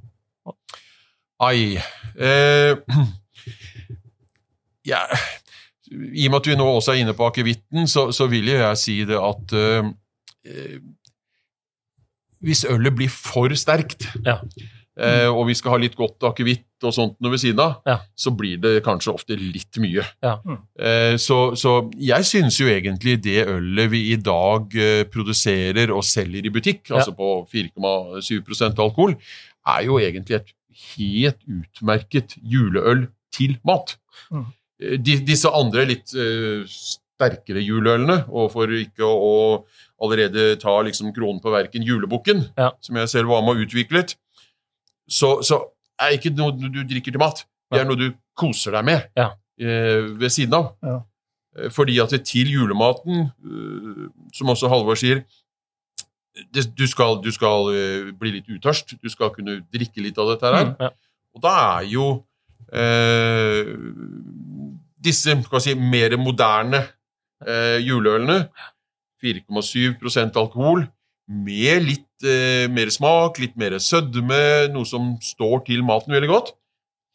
[1.42, 2.76] Ai eh,
[4.92, 5.00] ja,
[5.90, 8.78] I og med at vi nå også er inne på akevitten, så, så vil jeg
[8.80, 9.90] si det at eh,
[10.46, 10.78] eh,
[12.42, 14.40] Hvis ølet blir for sterkt, Ja.
[14.98, 17.98] Eh, og vi skal ha litt godt akevitt og sånt noe ved siden av, Ja.
[18.18, 20.02] så blir det kanskje ofte litt mye.
[20.22, 20.34] Ja.
[20.78, 26.02] Eh, så, så jeg syns jo egentlig det ølet vi i dag eh, produserer og
[26.04, 26.96] selger i butikk, Ja.
[26.98, 29.14] altså på 4,7% alkohol,
[29.66, 30.52] er jo egentlig et
[30.96, 33.96] helt utmerket juleøl til mat.
[34.32, 34.46] Mm.
[34.82, 40.74] Eh, De, disse andre litt uh, sterkere juleølene, og for ikke å, å allerede ta
[40.82, 42.72] liksom kronen på verken julebukken, Ja.
[42.82, 44.16] som jeg selv var med og utviklet,
[45.08, 45.58] så, så
[46.00, 47.44] er ikke noe du drikker til mat.
[47.72, 49.30] Det er noe du koser deg med Ja.
[49.60, 50.72] eh, ved siden av.
[50.82, 50.98] Ja.
[51.58, 55.22] Eh, Fordi at det til julematen, eh, som også Halvor sier,
[56.52, 58.94] det, du skal, du skal eh, bli litt utørst.
[59.02, 60.64] Du skal kunne drikke litt av dette her.
[60.70, 60.90] Mm, ja.
[61.36, 62.06] Og da er jo
[62.72, 63.72] eh,
[65.02, 66.82] disse si, mer moderne
[67.46, 68.46] eh, juleølene
[69.22, 70.86] 4,7% alkohol
[71.32, 76.52] med litt eh, mer smak, litt mer sødme, noe som står til maten veldig godt.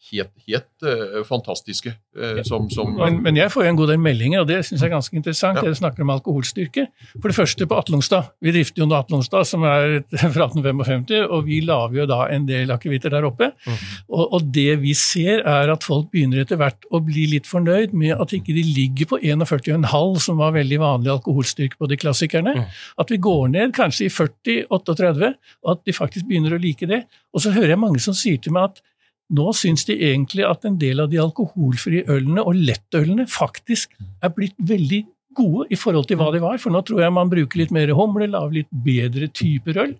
[0.07, 1.91] Helt, helt eh, fantastiske.
[2.15, 4.83] eh, som, som Men, men jeg får jo en god del meldinger, og det syns
[4.83, 5.57] jeg er ganske interessant.
[5.57, 5.63] Ja.
[5.65, 6.86] Dere snakker om alkoholstyrke.
[7.17, 8.29] For det første på Atlungstad.
[8.39, 9.97] Vi drifter jo nå Atlungstad, som er
[10.36, 13.49] fra 1855, og vi lager jo da en del akevitter der oppe.
[13.65, 13.79] Mm.
[14.07, 17.95] Og, og det vi ser, er at folk begynner etter hvert å bli litt fornøyd
[17.97, 22.53] med at ikke de ligger på 41,5, som var veldig vanlig alkoholstyrke på de klassikerne.
[22.62, 22.77] Mm.
[23.01, 25.33] At vi går ned kanskje i 40-38,
[25.65, 27.03] og at de faktisk begynner å like det.
[27.33, 28.86] Og så hører jeg mange som sier til meg at
[29.33, 33.91] nå syns de egentlig at en del av de alkoholfrie ølene og lettølene faktisk
[34.23, 35.01] er blitt veldig
[35.37, 37.91] gode i forhold til hva de var, for nå tror jeg man bruker litt mer
[37.93, 39.95] humle, lager litt bedre typer øl.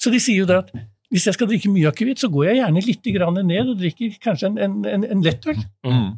[0.00, 0.70] Så de sier jo det at
[1.12, 4.14] hvis jeg skal drikke mye akevitt, så går jeg gjerne litt grann ned og drikker
[4.24, 5.58] kanskje en, en, en, en lettøl.
[5.84, 6.10] mm.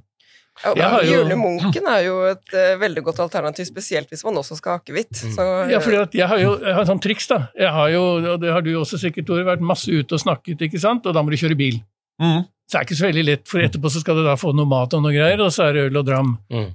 [0.79, 4.77] Ja, jo- Julemunken er jo et uh, veldig godt alternativ, spesielt hvis man også skal
[4.77, 5.11] ha akevitt.
[5.27, 5.73] Mm.
[5.73, 7.41] Ja, for jeg har jo jeg har et sånt triks, da.
[7.59, 8.03] Jeg har jo,
[8.37, 11.17] og det har du også sikkert, Tore, vært masse ute og snakket, ikke sant, og
[11.19, 11.81] da må du kjøre bil.
[12.23, 12.43] Mm.
[12.65, 14.69] Så det er ikke så veldig lett, for etterpå så skal du da få noe
[14.69, 16.31] mat og noe greier, og så er det øl og dram.
[16.53, 16.69] Mm.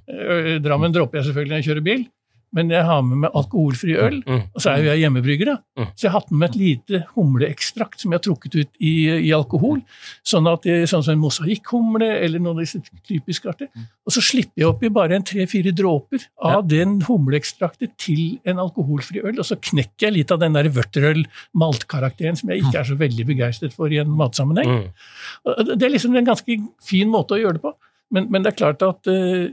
[0.62, 2.04] Drammen dropper jeg selvfølgelig når jeg kjører bil,
[2.52, 4.40] men jeg har med meg alkoholfri øl, Mm.
[4.54, 5.56] og så er jo jeg hjemmebrygger, da.
[5.78, 5.86] Mm.
[5.94, 8.92] Så jeg har hatt med meg et lite humleekstrakt som jeg har trukket ut i,
[9.28, 9.80] i alkohol,
[10.26, 13.68] sånn, at det, sånn som en mosaikkhumle eller noen av disse typiske arter.
[14.06, 19.22] Og så slipper jeg oppi bare en tre-fire dråper av den humleekstraktet til en alkoholfri
[19.22, 22.98] øl, og så knekker jeg litt av den der vørterøl-maltkarakteren som jeg ikke er så
[22.98, 24.70] veldig begeistret for i en matsammenheng.
[24.90, 25.70] Mm.
[25.76, 27.74] Det er liksom en ganske fin måte å gjøre det på.
[28.10, 29.50] Men, men det er klart at eh,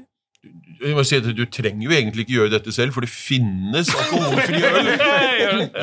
[0.77, 3.89] Jeg må si at Du trenger jo egentlig ikke gjøre dette selv, for det finnes
[3.89, 4.89] alkoholfri øl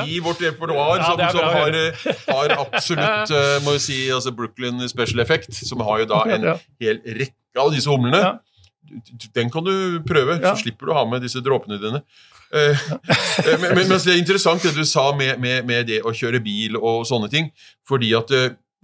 [0.15, 4.33] i vårt repertoar Ja, som, som har, eh, har absolutt eh, må jeg si, altså
[4.37, 6.47] Brooklyn Special Effect, som har jo da en
[6.83, 8.37] hel rekke av disse humlene.
[9.35, 9.75] Den kan du
[10.07, 12.05] prøve, så slipper du å ha med disse dråpene dine.
[12.55, 12.87] Eh,
[13.51, 16.43] men, men, men det er interessant det du sa med, med, med det å kjøre
[16.45, 17.51] bil og sånne ting.
[17.89, 18.31] Fordi at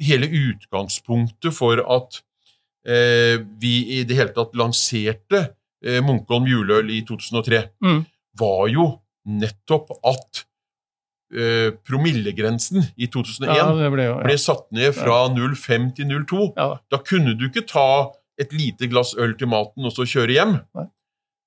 [0.00, 2.20] hele utgangspunktet for at
[2.88, 5.44] eh, vi i det hele tatt lanserte
[5.84, 8.04] eh, Munkholm juleøl i 2003, Mm.
[8.38, 8.86] var jo
[9.26, 10.44] nettopp at
[11.32, 16.52] eh, promillegrensen i 2001 ja, ble jo ble satt ned fra 0,5 til 0,2.
[16.56, 16.72] Ja.
[16.90, 17.84] Da kunne du ikke ta
[18.40, 20.56] et lite glass øl til maten og så kjøre hjem.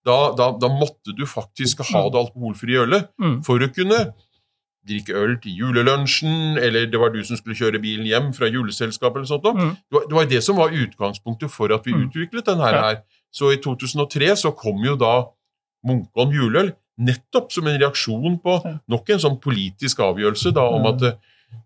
[0.06, 3.42] Da, da, da måtte du faktisk ha det alkoholfrie ølet Mm.
[3.44, 4.14] for å kunne
[4.88, 9.22] drikke øl til julelunsjen, eller det var du som skulle kjøre bilen hjem fra juleselskapet
[9.22, 9.46] eller sånt.
[9.56, 9.70] Mm.
[9.80, 12.10] Det, var, det var det som var utgangspunktet for at vi Mm.
[12.10, 13.02] utviklet den her.
[13.34, 15.14] Så i 2003 så kom jo da
[15.84, 16.72] Munkholm juleøl
[17.04, 18.58] nettopp som en reaksjon på
[18.92, 21.16] nok en sånn politisk avgjørelse da om at eh,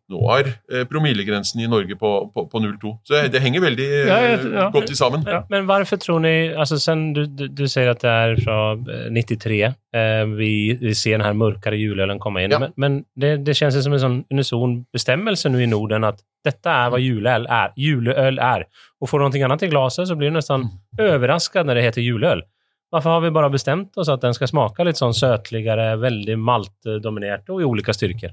[0.08, 2.94] nå er eh, promillegrensen i Norge på, på, på 0,2.
[3.08, 4.68] Så det, henger veldig ja, Ja, ja.
[4.72, 5.26] godt sammen.
[5.26, 8.88] Men, men varför tror ni, altså sen du, du, du sier at det er från
[8.90, 12.56] eh, 93, eh, vi, vi ser den her mørkere juleølen komme inn.
[12.56, 12.62] Ja.
[12.64, 16.72] men, men det, det kjennes som en sånn unison bestemmelse nå i Norden at dette
[16.72, 17.74] er hva juleøl er.
[17.76, 18.68] Juleøl er.
[19.02, 20.70] Og får du noe annet i glaset så blir du nesten
[21.02, 22.46] overrasket når det heter juleøl.
[22.94, 27.50] Hvorfor har vi bare bestemt oss at den skal smake litt sånn søtligere, veldig maltdominert
[27.52, 28.32] og i ulike styrkor?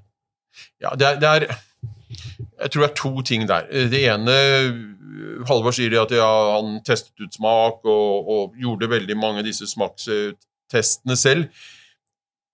[0.82, 1.46] Ja, det er, det er
[2.60, 3.68] Jeg tror det er to ting der.
[3.90, 4.34] Det ene
[5.48, 9.66] Halvor sier at ja, han testet ut smak og, og gjorde veldig mange av disse
[9.70, 11.64] smakstestene selv.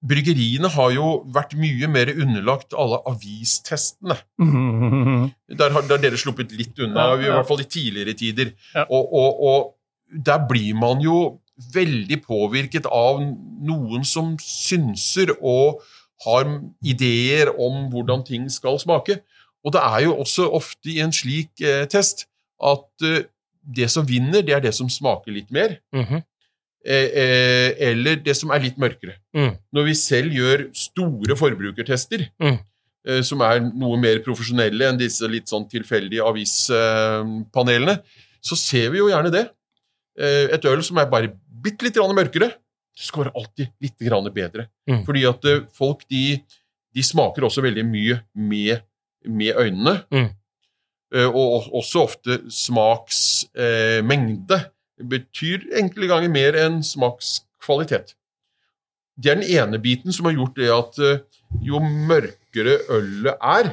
[0.00, 4.16] Bryggeriene har jo vært mye mer underlagt alle avistestene.
[4.40, 5.28] Mhm.
[5.58, 8.54] Der har, der har dere sluppet litt unna, i hvert fall i tidligere tider.
[8.88, 11.40] Og, og, og der blir man jo
[11.74, 15.82] veldig påvirket av noen som synser og
[16.24, 16.48] har
[16.84, 19.20] ideer om hvordan ting skal smake.
[19.64, 22.26] Og det er jo også ofte i en slik eh, test
[22.62, 23.22] at eh,
[23.76, 25.78] det som vinner, det er det som smaker litt mer.
[25.92, 26.22] Mhm.
[26.80, 29.18] Eh, eh, eller det som er litt mørkere.
[29.36, 29.50] Mm.
[29.76, 32.56] Når vi selv gjør store forbrukertester, Mm.
[33.06, 37.98] eh, som er noe mer profesjonelle enn disse litt sånn tilfeldige avispanelene,
[38.40, 39.44] så ser vi jo gjerne det.
[40.18, 42.54] Eh, et øl som er bare bitte litt mørkere,
[42.98, 44.68] skårer alltid litt grann bedre.
[44.90, 45.04] Mm.
[45.06, 46.40] Fordi at eh, folk de,
[46.94, 48.80] de smaker også veldig mye med,
[49.26, 50.02] med øynene.
[50.12, 50.28] Mm.
[51.14, 54.60] Eh, og også ofte smaksmengde
[55.10, 58.14] betyr enkelte ganger mer enn smakskvalitet.
[59.20, 61.22] Det er den ene biten som har gjort det at eh,
[61.64, 63.66] jo mørkere ølet er,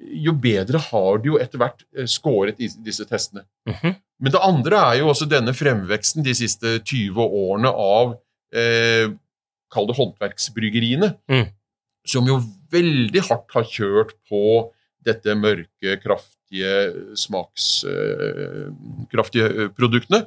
[0.00, 3.42] jo bedre har det jo etter hvert eh, skåret i disse testene.
[3.68, 3.94] Mhm.
[4.20, 8.18] Men det andre er jo også denne fremveksten de siste 20 årene av
[8.52, 9.08] eh,
[9.70, 11.12] Kall det håndverksbryggeriene.
[11.30, 11.46] Mm.
[12.06, 12.40] Som jo
[12.72, 14.40] veldig hardt har kjørt på
[15.06, 16.72] dette mørke, kraftige,
[17.16, 20.24] smakskraftige eh, produktene.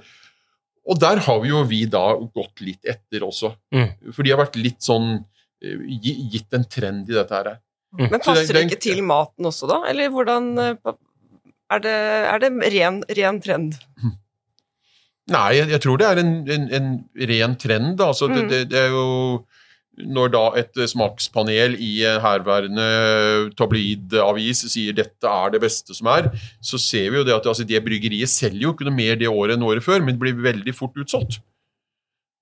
[0.87, 3.53] Og der har vi jo vi da gått litt etter også.
[3.75, 3.89] Mm.
[4.13, 5.25] For de har vært litt sånn
[5.63, 7.53] eh, gitt en trend i dette her.
[7.93, 9.83] Men Så det- passer det det- ikke til maten også, da?
[9.89, 10.75] Eller hvordan eh,
[11.73, 11.93] Er det,
[12.29, 13.73] er det ren, ren trend?
[15.31, 16.87] Nei, jeg, jeg tror det er en, en, en
[17.29, 18.01] ren trend.
[18.03, 18.49] Altså, Mm.
[18.49, 19.45] det, det er jo
[19.93, 22.85] Når da et smakspanel i en herværende
[23.53, 26.31] tabloidavis sier dette er det beste som er,
[26.65, 29.29] så ser vi jo det at altså, det bryggeriet selger jo ikke noe mer det
[29.29, 31.37] året enn året før, men det blir veldig fort utsolgt.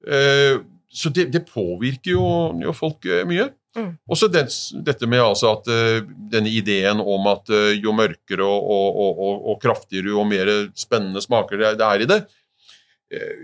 [0.08, 2.24] Uh, så det, det påvirker jo,
[2.64, 3.50] jo folk eh, mye.
[3.78, 3.94] Mm.
[4.12, 8.68] Også dens, dette med altså at uh, denne ideen om at uh, jo mørkere og,
[8.68, 12.41] og, og, og, kraftigere og mer spennende smaker det, er i det, eh,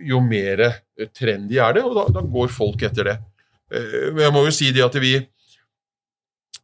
[0.07, 3.17] jo mer eh, trendy er det, og da, da går folk etter det.
[3.73, 5.15] Eh, Men jeg må jo si det at vi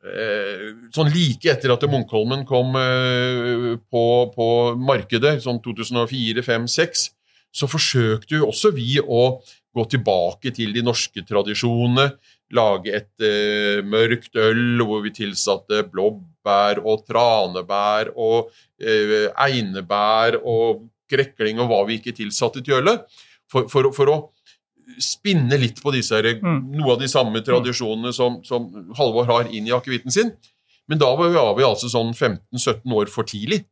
[0.04, 4.48] eh, Sånn like etter at Munkholmen kom eh, på, på
[4.80, 7.10] markedet, sånn 2004-2005-2006,
[7.54, 9.40] så forsøkte jo også vi å
[9.74, 12.08] gå tilbake til de norske tradisjonene.
[12.54, 20.84] Lage et eh, mørkt øl hvor vi tilsatte blåbær og tranebær og eh, einebær og
[21.12, 23.04] krekling og hva vi ikke tilsatte til ølet.
[23.52, 24.18] For, for, for å
[25.02, 26.72] spinne litt på disse her, Mm.
[26.78, 30.32] noe av de samme tradisjonene som, som Halvor har inn i akevitten sin.
[30.88, 33.64] Men da var vi, var vi altså sånn 15-17 år for tidlig.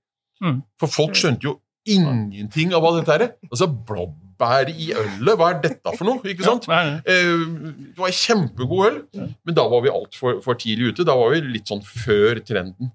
[0.41, 0.61] Mm.
[0.79, 3.25] For folk skjønte jo ingenting av hva dette er.
[3.49, 6.21] Altså, blåbær i ølet, hva er dette for noe?
[6.31, 6.67] Ikke sant?
[6.69, 7.01] Ja, nei, nei.
[7.11, 8.97] Eh, Det var kjempegod øl,
[9.45, 11.05] men da var vi altfor for tidlig ute.
[11.09, 12.93] Da var vi litt sånn før trenden.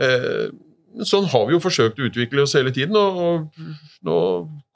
[0.00, 0.48] Eh,
[1.06, 3.50] Sånn har vi jo forsøkt å utvikle oss hele tiden, og,
[4.06, 4.16] nå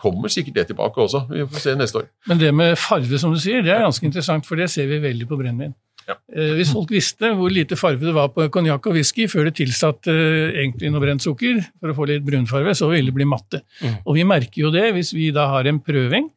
[0.01, 1.25] kommer sikkert det tilbake også.
[1.31, 2.11] Vi får se neste år.
[2.31, 5.01] Men det med farve, som du sier, det er ganske interessant, for det ser vi
[5.03, 5.75] veldig på brennevin.
[6.05, 6.19] Ja.
[6.37, 9.55] Eh, hvis folk visste hvor lite farve det var på konjakk og whisky før det
[9.57, 13.29] tilsatte eh, egentlig noe brent sukker for å få litt brunfarve, så ville det bli
[13.29, 13.63] matte.
[13.81, 13.95] Mm.
[14.05, 16.29] Og vi merker jo det hvis vi da har en prøving,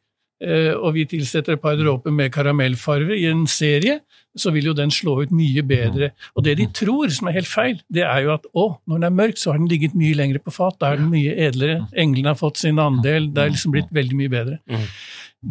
[0.44, 4.00] eh, og vi tilsetter et par dråper med karamellfarve i en serie,
[4.40, 6.10] så vil jo den slå ut mye bedre.
[6.36, 9.08] Og det de tror, som er helt feil, det er jo at å, når den
[9.10, 11.82] er mørk, så har den ligget mye lenger på fat, da er den mye edlere,
[11.98, 14.60] englene har fått sin andel, det er liksom blitt veldig mye bedre.
[14.70, 14.86] Mm.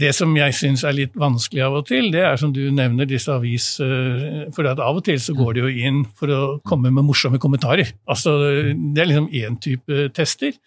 [0.04, 3.08] Det som jeg syns er litt vanskelig av og til, det er som du nevner
[3.08, 3.70] disse avis...
[3.80, 7.08] eh, For at av og til så går de jo inn for å komme med
[7.08, 7.94] morsomme kommentarer.
[8.04, 8.36] Altså,
[8.76, 10.58] Det er liksom én type tester.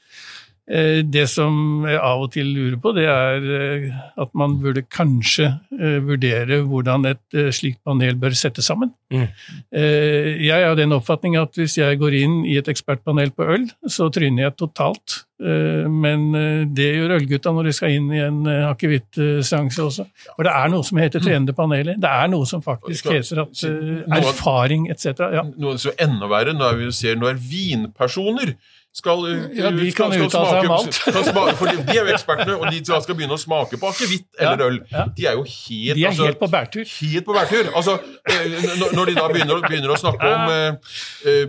[0.71, 3.87] Eh, Det som jeg av og til lurer på, det er eh,
[4.23, 8.93] at man burde kanskje eh, vurdere hvordan et slikt panel bør settes sammen.
[9.11, 9.27] Mm.
[9.75, 13.65] Jeg er av den oppfatning at hvis jeg går inn i et ekspertpanel på øl,
[13.91, 15.25] så tryner jeg totalt.
[15.41, 16.29] Men
[16.77, 20.05] det gjør ølgutta når de skal inn i en akevittseanse også.
[20.37, 21.99] For det er noe som heter trenende paneler.
[21.99, 23.65] Det er noe som faktisk heter at
[24.21, 25.25] erfaring etc.
[25.41, 25.47] Ja.
[25.59, 28.55] Noe som er enda verre når vi ser er vinpersoner
[28.95, 29.21] skal,
[29.55, 30.97] Ja, de kan skal, om alt.
[31.05, 34.27] Kan smake, for de er jo ekspertene, og de skal begynne å smake på akevitt
[34.39, 34.79] eller øl.
[35.17, 36.85] De er jo helt De er altså, helt på bærtur.
[37.01, 37.71] Helt på bærtur.
[37.77, 37.95] Altså,
[38.27, 38.59] eh,
[38.97, 40.75] når- de da begynner, begynner å snakke om eh,
[41.31, 41.47] eh,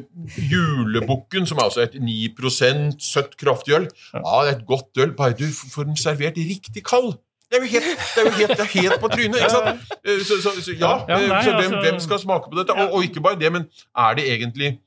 [0.51, 5.11] julebukken, som er altså et 9 søtt kraftig øl Ja, det er et godt øl,
[5.17, 7.17] bare du får den servert riktig kald.
[7.51, 7.83] Det er jo helt,
[8.15, 9.35] det er jo helt, det er helt på trynet.
[9.41, 9.81] ikke sant?
[10.05, 12.71] Eh, Så, så, så ja, eh, så hvem, altså- hvem skal smake på dette?
[12.77, 13.65] Og, og ikke bare det, men
[13.97, 14.77] er det egentlig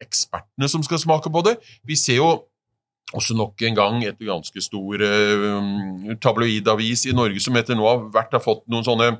[0.00, 1.56] ekspertene som skal smake på det?
[1.86, 2.30] Vi ser jo
[3.14, 8.04] også nok en gang et ganske stor eh, tabloidavis i Norge som etter nå har
[8.14, 9.16] vært har fått noen sånne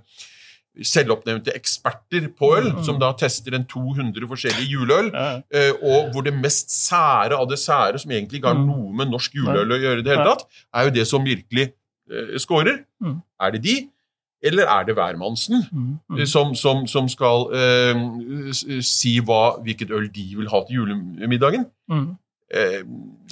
[0.87, 2.85] selvoppnevnte eksperter på øl, Mm.
[2.87, 5.11] som da tester en 200 forskjellige juleøl.
[5.51, 8.67] Eh, og hvor det mest sære av det sære, som egentlig ikke har Mm.
[8.69, 11.73] noe med norsk juleøl å gjøre, i det hele tatt, er jo det som virkelig
[12.11, 12.85] eh, scorer.
[13.03, 13.23] Mm.
[13.41, 13.89] Er det de,
[14.43, 16.27] eller er det hvermannsen Mm, eh, mm.
[16.27, 18.03] som, som, som skal eh,
[18.83, 21.67] si hva, hvilket øl de vil ha til julemiddagen?
[21.91, 22.07] Mm.
[22.51, 22.81] Eh,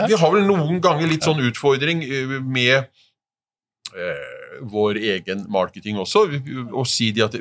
[0.07, 2.77] vi har vel noen ganger litt sånn utfordring eh, med
[3.97, 6.27] eh, vår egen marketing også,
[6.73, 7.38] å si de at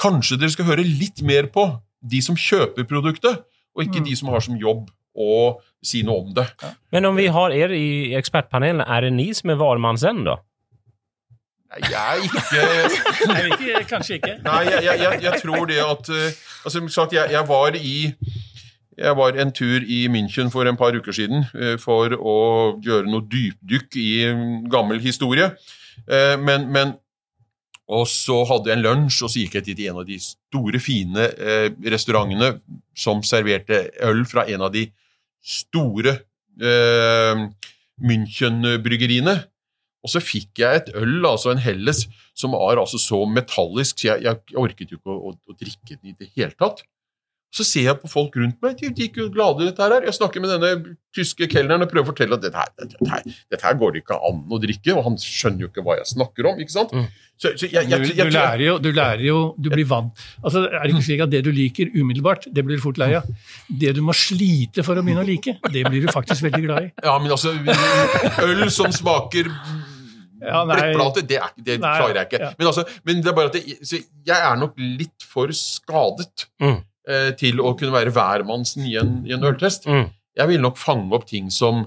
[0.00, 1.68] kanskje dere skal høre litt mer på
[2.04, 3.44] de som kjøper produktet,
[3.74, 4.06] og ikke Mm.
[4.10, 6.46] de som har som jobb å si noe om det.
[6.92, 10.36] Men om vi har er i ekspertpanelen, er det ni som er hvermannsen, da?
[11.74, 14.34] Jeg er ikke Nei, ikke, kanskje ikke.
[14.44, 18.14] Nei, jeg, jeg, jeg, tror det at eh, altså, sagt, jeg, jeg var i
[18.94, 22.36] jeg var en tur i München for en par uker siden eh, for å
[22.84, 25.50] gjøre noe dypdykk i mm, gammel historie.
[26.06, 26.94] Eh, Men, men
[27.88, 30.78] Og så hadde jeg en lunsj, og så gikk jeg til en av de store,
[30.80, 31.26] fine
[31.84, 32.54] restaurantene
[32.96, 34.86] som serverte øl fra en av de
[35.44, 36.14] store
[36.62, 37.42] eh,
[38.00, 39.34] München-bryggeriene.
[40.04, 42.04] Og så fikk jeg et øl, altså en Helles,
[42.36, 45.96] som var altså så metallisk, så jeg, jeg orket jo ikke å, å, å drikke
[45.96, 46.84] den i det hele tatt.
[47.54, 50.02] Så ser jeg på folk rundt meg, de de gikk jo glade i dette her.
[50.02, 53.28] Jeg snakker med denne tyske kelneren og prøver å fortelle at dette her, dette her,
[53.54, 56.10] dette her går det ikke an å drikke, og han skjønner jo ikke hva jeg
[56.16, 56.58] snakker om.
[56.64, 56.90] ikke sant?
[56.90, 57.06] Mm.
[57.38, 60.20] Så, så jeg, jeg, Du, jeg, du, lærer jo, du lærer jo Du blir vant.
[60.42, 63.12] Altså, er det ikke slik at det du liker umiddelbart, det blir du fort lei
[63.18, 63.30] av?
[63.70, 66.90] Det du må slite for å begynne å like, det blir du faktisk veldig glad
[66.90, 66.92] i.
[67.06, 67.54] Ja, men altså
[68.42, 69.50] Øl som smaker
[70.46, 72.40] Ja, blekkplate, det, er, det Nei, klarer jeg ikke.
[72.44, 72.50] ja.
[72.58, 76.46] Men, altså, men det er bare at det, så jeg er nok litt for skadet
[76.60, 76.78] Mm.
[77.08, 79.86] eh, til å kunne være hvermannsen i en, i en øltest.
[79.86, 80.06] Mm.
[80.36, 81.84] Jeg vil nok fange opp ting som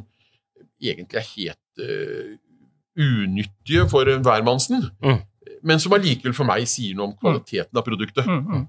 [0.81, 2.35] egentlig er helt uh,
[2.97, 5.21] unyttige for en hvermannsen, Mm.
[5.63, 8.25] men som allikevel for meg sier noe om kvaliteten av produktet.
[8.25, 8.67] Mm, mm.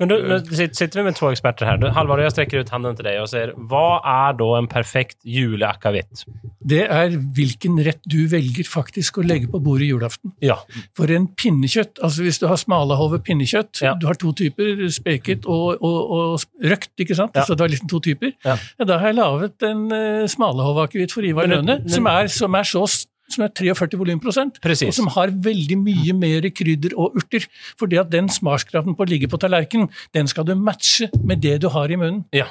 [0.00, 1.82] Men du, nå sitter vi med to eksperter her.
[1.96, 6.24] Halvard, jeg strekker ut handen til deg og sier hva er da en perfekt juleakavitt?
[6.70, 10.32] Det er hvilken rett du velger faktisk å legge på bordet julaften.
[10.44, 10.58] Ja.
[10.96, 13.94] For en pinnekjøtt, altså hvis du har smalahove pinnekjøtt, Ja.
[14.00, 17.36] du har to typer, speket og, og, og røkt, ikke sant?
[17.36, 17.44] Ja.
[17.48, 18.34] Så du har liksom to typer.
[18.44, 18.56] Ja.
[18.84, 22.08] da har jeg laget en uh, smalahove-akevitt for Ivar Lønne, som
[22.40, 22.86] som er så
[23.34, 27.46] som er 43 volumprosent, og som har veldig mye mer krydder og urter.
[27.78, 31.42] For det at den smakskraften på å ligge på tallerkenen, den skal du matche med
[31.44, 32.24] det du har i munnen.
[32.36, 32.48] Ja.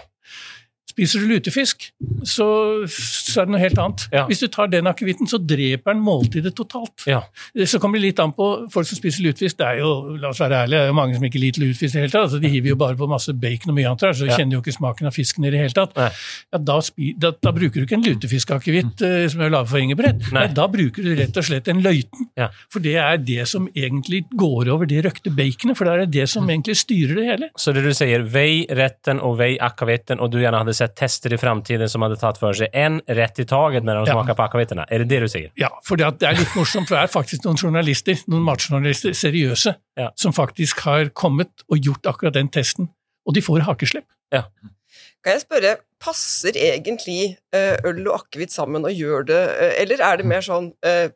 [0.90, 1.84] Spiser du lutefisk,
[2.26, 2.46] så,
[2.90, 4.06] så er det noe helt annet.
[4.14, 4.24] Ja.
[4.30, 7.06] Hvis du tar den akevitten, så dreper den måltidet totalt.
[7.08, 7.22] Ja.
[7.70, 9.60] Så kommer det litt an på folk som spiser lutefisk.
[9.60, 11.94] Det er jo la oss være ærlige, det er jo mange som ikke liker lutefisk.
[11.94, 12.26] i det hele tatt.
[12.30, 14.38] Altså, de hiver jo bare på masse bacon og mye annet, så Ja.
[14.40, 15.94] kjenner jo ikke smaken av fisken i det hele tatt.
[16.00, 16.80] Ja, da,
[17.26, 20.26] da, da bruker du ikke en lutefiskakevitt eh, som er laget for Ingebrett.
[20.34, 20.48] Nei.
[20.48, 20.54] Nei.
[20.58, 22.30] Da bruker du rett og slett en løyten.
[22.70, 26.28] For det er det som egentlig går over det røkte baconet, for det er det
[26.32, 27.50] som egentlig styrer det hele.
[27.60, 31.34] Så det du sier, vei retten og vei akevitten, og du gjerne hadde sett tester
[31.34, 34.16] i framtiden som hadde tatt for seg én rett i taget når de Ja.
[34.18, 34.86] smaker på akavitterna.
[34.92, 35.52] Er det det du sier?
[35.58, 39.76] Ja, for det, er litt morsomt, for det er faktisk noen journalister, noen matjournalister, seriøse,
[39.98, 40.10] Ja.
[40.16, 42.90] som faktisk har kommet og gjort akkurat den testen.
[43.28, 44.06] Og de får hakeslepp.
[44.32, 50.00] Kan jeg spørre, passer egentlig eh, øl og akevitt sammen, og gjør det eh, Eller
[50.02, 51.10] er det mer sånn eh,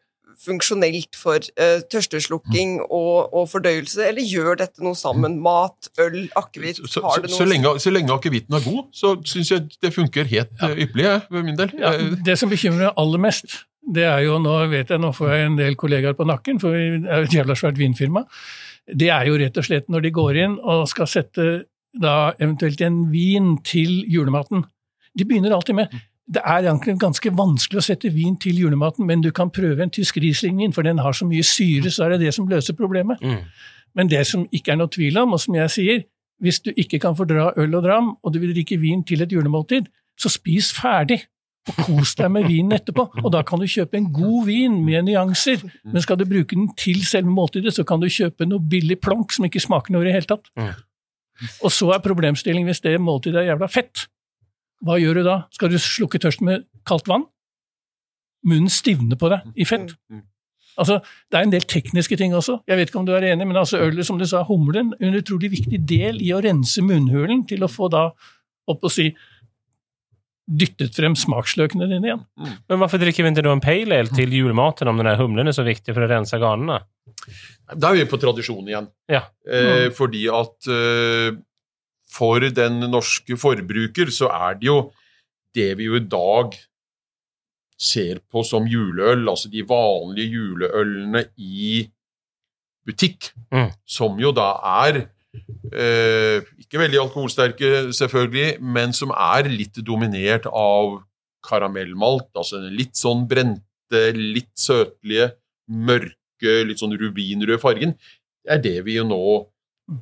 [0.44, 5.40] funksjonelt for uh, tørsteslukking og, og fordøyelse, eller gjør dette noe sammen?
[5.44, 9.68] Mat, øl, akevitt, Så, så, så, lenge, så lenge akevitten er god, så syns jeg
[9.80, 10.74] det funker helt ja.
[10.76, 11.74] ypperlig, jeg, for min del.
[11.80, 13.60] Ja, Eh, det som bekymrer meg aller mest,
[13.94, 16.76] det er jo, nå vet jeg, nå får jeg en del kollegaer på nakken, for
[16.76, 18.26] vi er et jævla svært vinfirma,
[18.88, 21.50] det er jo rett og slett når de går inn og skal sette
[21.94, 24.66] da eventuelt en vin til julematen.
[25.14, 25.94] De begynner alltid med
[26.28, 29.92] det er egentlig ganske vanskelig å sette vin til julematen, men du kan prøve en
[29.92, 33.20] tysk Riesling-vin, for den har så mye syre, så er det det som løser problemet.
[33.22, 33.42] Mm.
[33.96, 36.06] Men det som ikke er noe tvil om, og som jeg sier,
[36.44, 39.32] hvis du ikke kan fordra øl og dram, og du vil drikke vin til et
[39.32, 41.22] julemåltid, så spis ferdig.
[41.64, 43.06] Og kos deg med vinen etterpå.
[43.22, 45.62] Og da kan du kjøpe en god vin med nyanser.
[45.88, 49.32] Men skal du bruke den til selve måltidet, så kan du kjøpe noe billig plonk
[49.32, 50.50] som ikke smaker noe i det hele tatt.
[50.60, 50.74] Mm.
[51.64, 54.04] Og så er problemstillingen hvis det måltidet er jævla fett.
[54.84, 55.38] Hva gjør du da?
[55.56, 57.26] Skal du slukke tørsten med kaldt vann?
[58.44, 59.94] Munnen stivner på deg i fett.
[60.12, 60.24] Mm.
[60.82, 61.00] Altså,
[61.32, 62.60] Det er en del tekniske ting også.
[62.68, 65.20] Jeg vet ikke om du er enig, men altså ølet, som du sa, humlen, en
[65.20, 68.10] utrolig viktig del i å rense munnhulen til å få da,
[68.68, 69.12] opp og si,
[70.44, 72.24] dyttet frem smaksløkene dine igjen.
[72.68, 75.48] Men Hvorfor drikker vi ikke då en pale ale til julmaten om den här humlen
[75.48, 76.82] er så viktig for å rense ganerna?
[77.72, 78.90] Da er vi på tradisjon igjen.
[79.12, 79.24] Ja.
[79.48, 81.38] Eh, fordi at eh,
[82.14, 84.78] for den norske forbruker så er det jo
[85.56, 86.56] det vi jo i dag
[87.84, 91.90] ser på som juleøl, altså de vanlige juleølene i
[92.86, 93.72] butikk, Mm.
[93.86, 94.52] som jo da
[94.86, 95.08] er
[95.74, 101.00] eh, ikke veldig alkoholsterke, selvfølgelig, men som er litt dominert av
[101.44, 102.30] karamellmalt.
[102.38, 105.32] Altså litt sånn brente, litt søtlige,
[105.68, 107.96] mørke, litt sånn rubinrøde fargen.
[108.44, 109.24] Det er det vi jo nå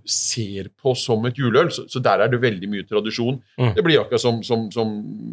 [0.06, 1.72] ser på som et juleøl.
[1.74, 3.40] Så, så der er det veldig mye tradisjon.
[3.58, 3.72] Mm.
[3.78, 4.92] Det blir akkurat som, som, som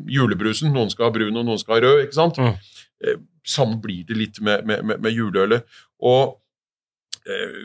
[0.09, 0.73] julebrusen.
[0.75, 2.05] Noen skal ha brun, og noen skal ha rød.
[2.07, 2.41] ikke sant?
[2.41, 2.55] Mm.
[3.05, 3.19] Eh,
[3.49, 5.65] Sånn blir det litt med, med, med, med juleølet.
[6.05, 6.35] Og
[7.25, 7.61] eh,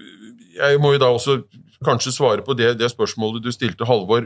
[0.56, 1.42] jeg må jo da også
[1.84, 4.24] kanskje svare på det, det spørsmålet du stilte, Halvor.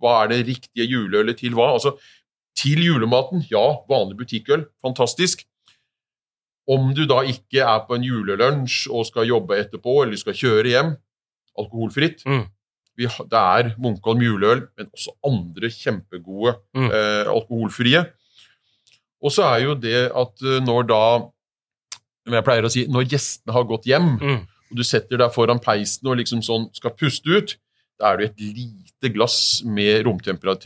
[0.00, 1.74] Hva er det riktige juleølet til hva?
[1.76, 1.92] Altså,
[2.56, 5.44] til julematen, ja, vanlig butikkøl, fantastisk.
[6.68, 10.70] Om du da ikke er på en julelunsj og skal jobbe etterpå, eller skal kjøre
[10.72, 10.94] hjem,
[11.60, 12.22] alkoholfritt.
[12.26, 12.46] Mm.
[12.96, 16.90] Vi, det er Munkholm juleøl, men også andre kjempegode Mm.
[16.90, 18.04] eh, alkoholfrie.
[19.24, 21.00] Og så er jo det at eh, når da
[22.26, 24.38] men jeg pleier å si, når gjestene har gått hjem, Mm.
[24.70, 27.56] og du setter deg foran peisen og liksom sånn skal puste ut,
[28.00, 30.64] da er det et lite glass med romtemperert,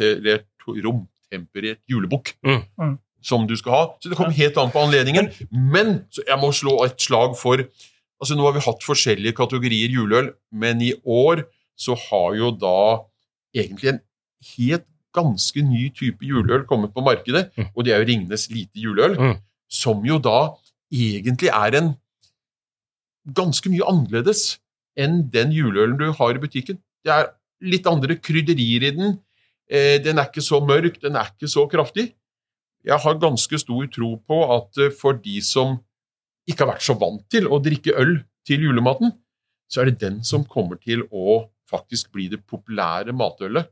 [0.69, 2.99] romtemperert julebukk Mm.
[3.23, 3.85] Som du skal ha.
[4.01, 5.33] Så det kommer helt an på anledningen.
[5.51, 7.65] Men så jeg må slå et slag for
[8.21, 11.45] altså Nå har vi hatt forskjellige kategorier juleøl, men i år
[11.79, 13.05] så har jo da
[13.55, 14.01] egentlig en
[14.57, 17.69] helt ganske ny type juleøl kommet på markedet, Mm.
[17.77, 19.37] og det er jo Ringnes Lite juleøl, Mm.
[19.71, 20.55] som jo da
[20.93, 21.95] egentlig er en
[23.35, 24.59] ganske mye annerledes
[24.99, 26.79] enn den juleølen du har i butikken.
[27.05, 27.31] Det er
[27.63, 29.19] litt andre krydderier i den.
[29.71, 32.13] Eh, den er ikke så mørk, den er ikke så kraftig.
[32.87, 35.79] Jeg har ganske stor tro på at eh, for de som
[36.49, 39.13] ikke har vært så vant til å drikke øl til julematen,
[39.69, 43.69] så er det den som kommer til å faktisk bli det populære matølet,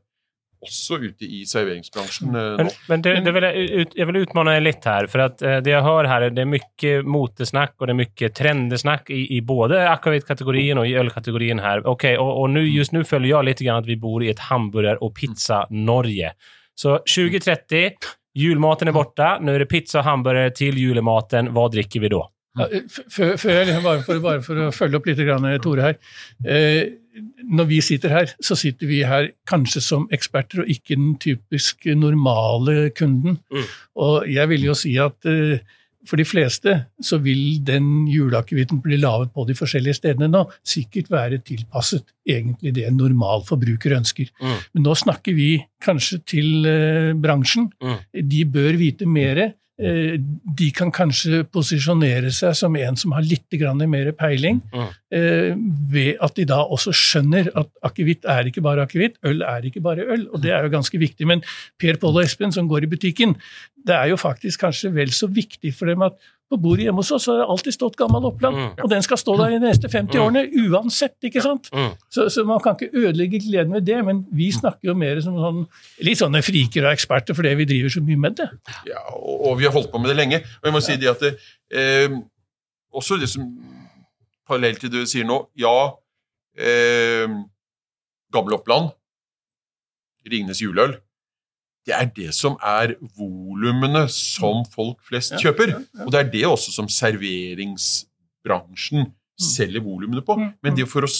[0.57, 2.43] også ute i serveringsbransjen nå.
[2.57, 2.73] Men, nå.
[2.89, 5.57] men det, det vil jeg, ut, jeg, vil utfordre deg litt her, for at eh,
[5.65, 9.41] det jeg hører her, det er mye motesnakk og det er mye trendesnakk i, i
[9.45, 11.83] både akevittkategorien og i ølkategorien her.
[11.89, 14.47] Ok, Og, og nu, just nu føler jeg litt grann at vi bor i et
[14.49, 16.33] hamburger- og pizza-Norge.
[16.77, 21.51] Så 2030, julmaten er borte, nå er det pizza og hamburger til julematen.
[21.55, 22.23] Hva drikker vi da?
[22.57, 25.99] Ja, Før, før bare, for, bare for å følge opp litt, grann, Tore her.
[26.45, 26.95] Eh,
[27.49, 31.85] når vi sitter her, så sitter vi her kanskje som eksperter, og ikke den typisk
[31.97, 33.39] normale kunden.
[33.53, 33.67] Mm.
[34.05, 35.61] Og jeg vil jo si at eh,
[36.07, 41.11] for de fleste så vil den juleakevitten bli laget på de forskjellige stedene nå, sikkert
[41.13, 44.31] være tilpasset egentlig det en normal forbruker ønsker.
[44.41, 44.57] Mm.
[44.75, 45.51] Men nå snakker vi
[45.83, 47.69] kanskje til eh, bransjen.
[47.83, 47.97] Mm.
[48.33, 49.51] De bør vite mere.
[49.79, 50.17] Eh,
[50.57, 53.43] De kan kanskje posisjonere seg som en som har litt
[53.87, 54.89] mer peiling, Mm.
[55.11, 55.55] eh,
[55.91, 59.81] ved at de da også skjønner at akevitt er ikke bare akevitt, øl er ikke
[59.81, 61.27] bare øl, og det er jo ganske viktig.
[61.27, 61.43] Men
[61.77, 63.35] Per Pål og Espen som går i butikken,
[63.85, 66.13] det er jo faktisk kanskje vel så viktig for dem at
[66.49, 68.83] på bordet hjemme hos oss har det alltid stått gammel Oppland, Mm.
[68.83, 70.23] og den skal stå der de neste 50 Mm.
[70.23, 71.69] årene uansett, ikke sant?
[71.73, 71.89] Mm.
[72.09, 75.35] Så, så man kan ikke ødelegge gleden ved det, men vi snakker jo mer som
[75.35, 75.67] sånn,
[76.01, 78.49] litt sånne friker og eksperter fordi vi driver så mye med det.
[78.87, 80.39] Ja, og, og vi har holdt på med det lenge.
[80.61, 81.33] Og jeg må si det at det,
[81.71, 82.09] eh,
[82.95, 83.49] også det som
[84.47, 85.91] Parallelt til det du sier nå, ja
[86.57, 87.27] eh,
[88.31, 88.93] Gamle Oppland,
[90.31, 90.97] Ringnes juleøl,
[91.87, 95.71] det er det som er volumene som folk flest kjøper.
[96.03, 99.05] Og det er det også som serveringsbransjen
[99.39, 100.35] selger volumene på.
[100.35, 101.11] Mm, Men det det for å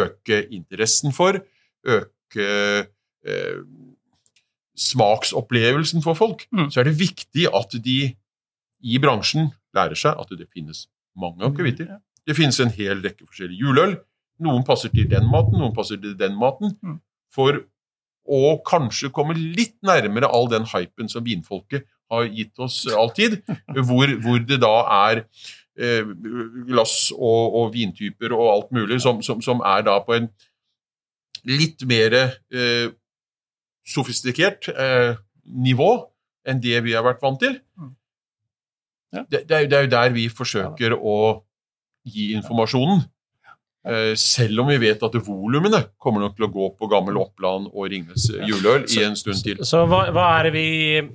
[0.00, 1.32] øke interessen for,
[1.84, 2.46] øke
[3.26, 3.58] eh,
[4.80, 6.70] smaksopplevelsen for folk, Mm.
[6.70, 8.14] så er det viktig at de
[8.82, 10.86] i bransjen lærer seg at det finnes
[11.16, 11.98] mange akevitter.
[12.26, 13.96] Det finnes en hel rekke forskjellige juleøl.
[14.40, 16.78] Noen passer til den maten, noen passer til den maten.
[16.82, 17.00] Mm.
[17.34, 17.60] For
[18.26, 23.40] å kanskje komme litt nærmere all den hypen som vinfolket har gitt oss alltid,
[23.88, 24.74] hvor, hvor det da
[25.08, 25.24] er
[25.78, 26.06] eh,
[26.68, 30.30] glass og, og vintyper og alt mulig som, som, som er da på en
[31.48, 32.90] litt mer eh,
[33.86, 35.14] sofistikert eh,
[35.44, 35.92] nivå
[36.48, 37.56] enn det vi har vært vant til.
[37.78, 37.94] Mm.
[39.10, 41.16] Det, det, det er jo der vi forsøker å
[42.06, 43.02] gi informasjonen.
[43.88, 47.70] Eh, selv om vi vet at volumene kommer nok til å gå på gammel Oppland
[47.70, 49.62] og Ringnes juleøl i en stund til.
[49.64, 50.64] Så hva, hva er det vi,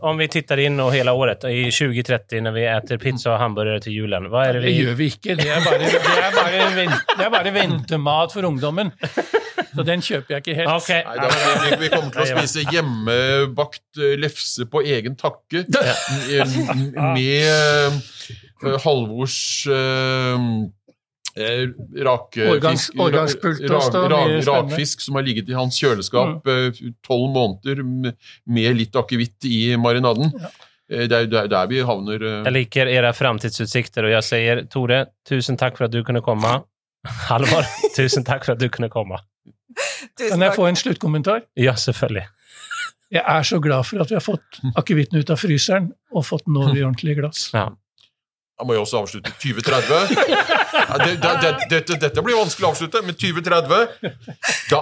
[0.02, 3.84] om vi tittar inn nå hele året, i 2030, når vi spiser pizza og hamburgere
[3.86, 5.36] til julen, hva er det Det gjør vi ikke.
[5.38, 8.90] Det er bare, det er bare, vent, det er bare ventemat for ungdommen.
[9.76, 10.72] Så den kjøper jeg ikke helt.
[10.80, 11.04] Okay.
[11.06, 11.28] Nei, da,
[11.62, 15.66] vi, vi kommer til å spise hjemmebakt eh, lefse på egen takke.
[17.14, 19.38] Med eh, Halvors
[21.36, 26.48] eh, eh, Årgangs- fisk- årgangspult ra- ra- ra- Rakfisk som har ligget i hans kjøleskap
[26.48, 26.72] eh,
[27.04, 30.32] tolv måneder med litt akevitt i marinaden.
[30.40, 30.50] Ja.
[30.88, 32.22] Det er jo der, der vi havner.
[32.46, 36.60] Jeg liker era framtidsutsikter, og jeg sier Tore, tusen takk for at du kunne komme.
[37.28, 37.66] Halvor,
[37.98, 39.18] tusen takk for at du kunne komme.
[40.16, 41.42] Kan jeg få en sluttkommentar?
[41.58, 42.28] Ja, selvfølgelig.
[43.12, 46.46] Jeg er så glad for at vi har fått akevitten ut av fryseren og fått
[46.46, 47.50] den over i ordentlige glass.
[47.54, 47.68] Ja.
[48.56, 50.14] Da må jeg også avslutte 2030.
[50.76, 54.14] Ja, det, det, det, dette, dette blir vanskelig å avslutte, men 2030
[54.72, 54.80] da,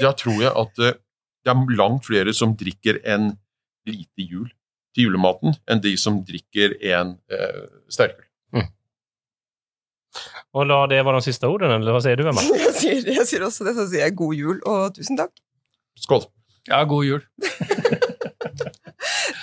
[0.00, 0.98] da tror jeg at eh,
[1.44, 3.32] det er langt flere som drikker en
[3.88, 4.50] lite jul
[4.94, 8.28] til julematen, enn de som drikker en eh, sterkøl.
[10.54, 12.44] Og la det være de siste ordene, eller hva sier du, Emma?
[12.64, 15.32] Jeg sier, jeg sier også det, så sier jeg god jul og tusen takk.
[15.98, 16.26] Skål.
[16.68, 17.22] Ja, god jul.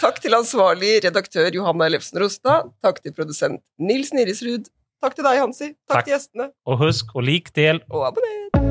[0.03, 2.71] Takk til ansvarlig redaktør Johanna Ellefsen Rostad.
[2.83, 4.69] Takk til produsent Nils Nirisrud.
[5.01, 5.71] Takk til deg, Hansi.
[5.73, 6.05] Takk, Takk.
[6.05, 6.51] til gjestene.
[6.69, 8.70] Og husk, å lik del Og abonner!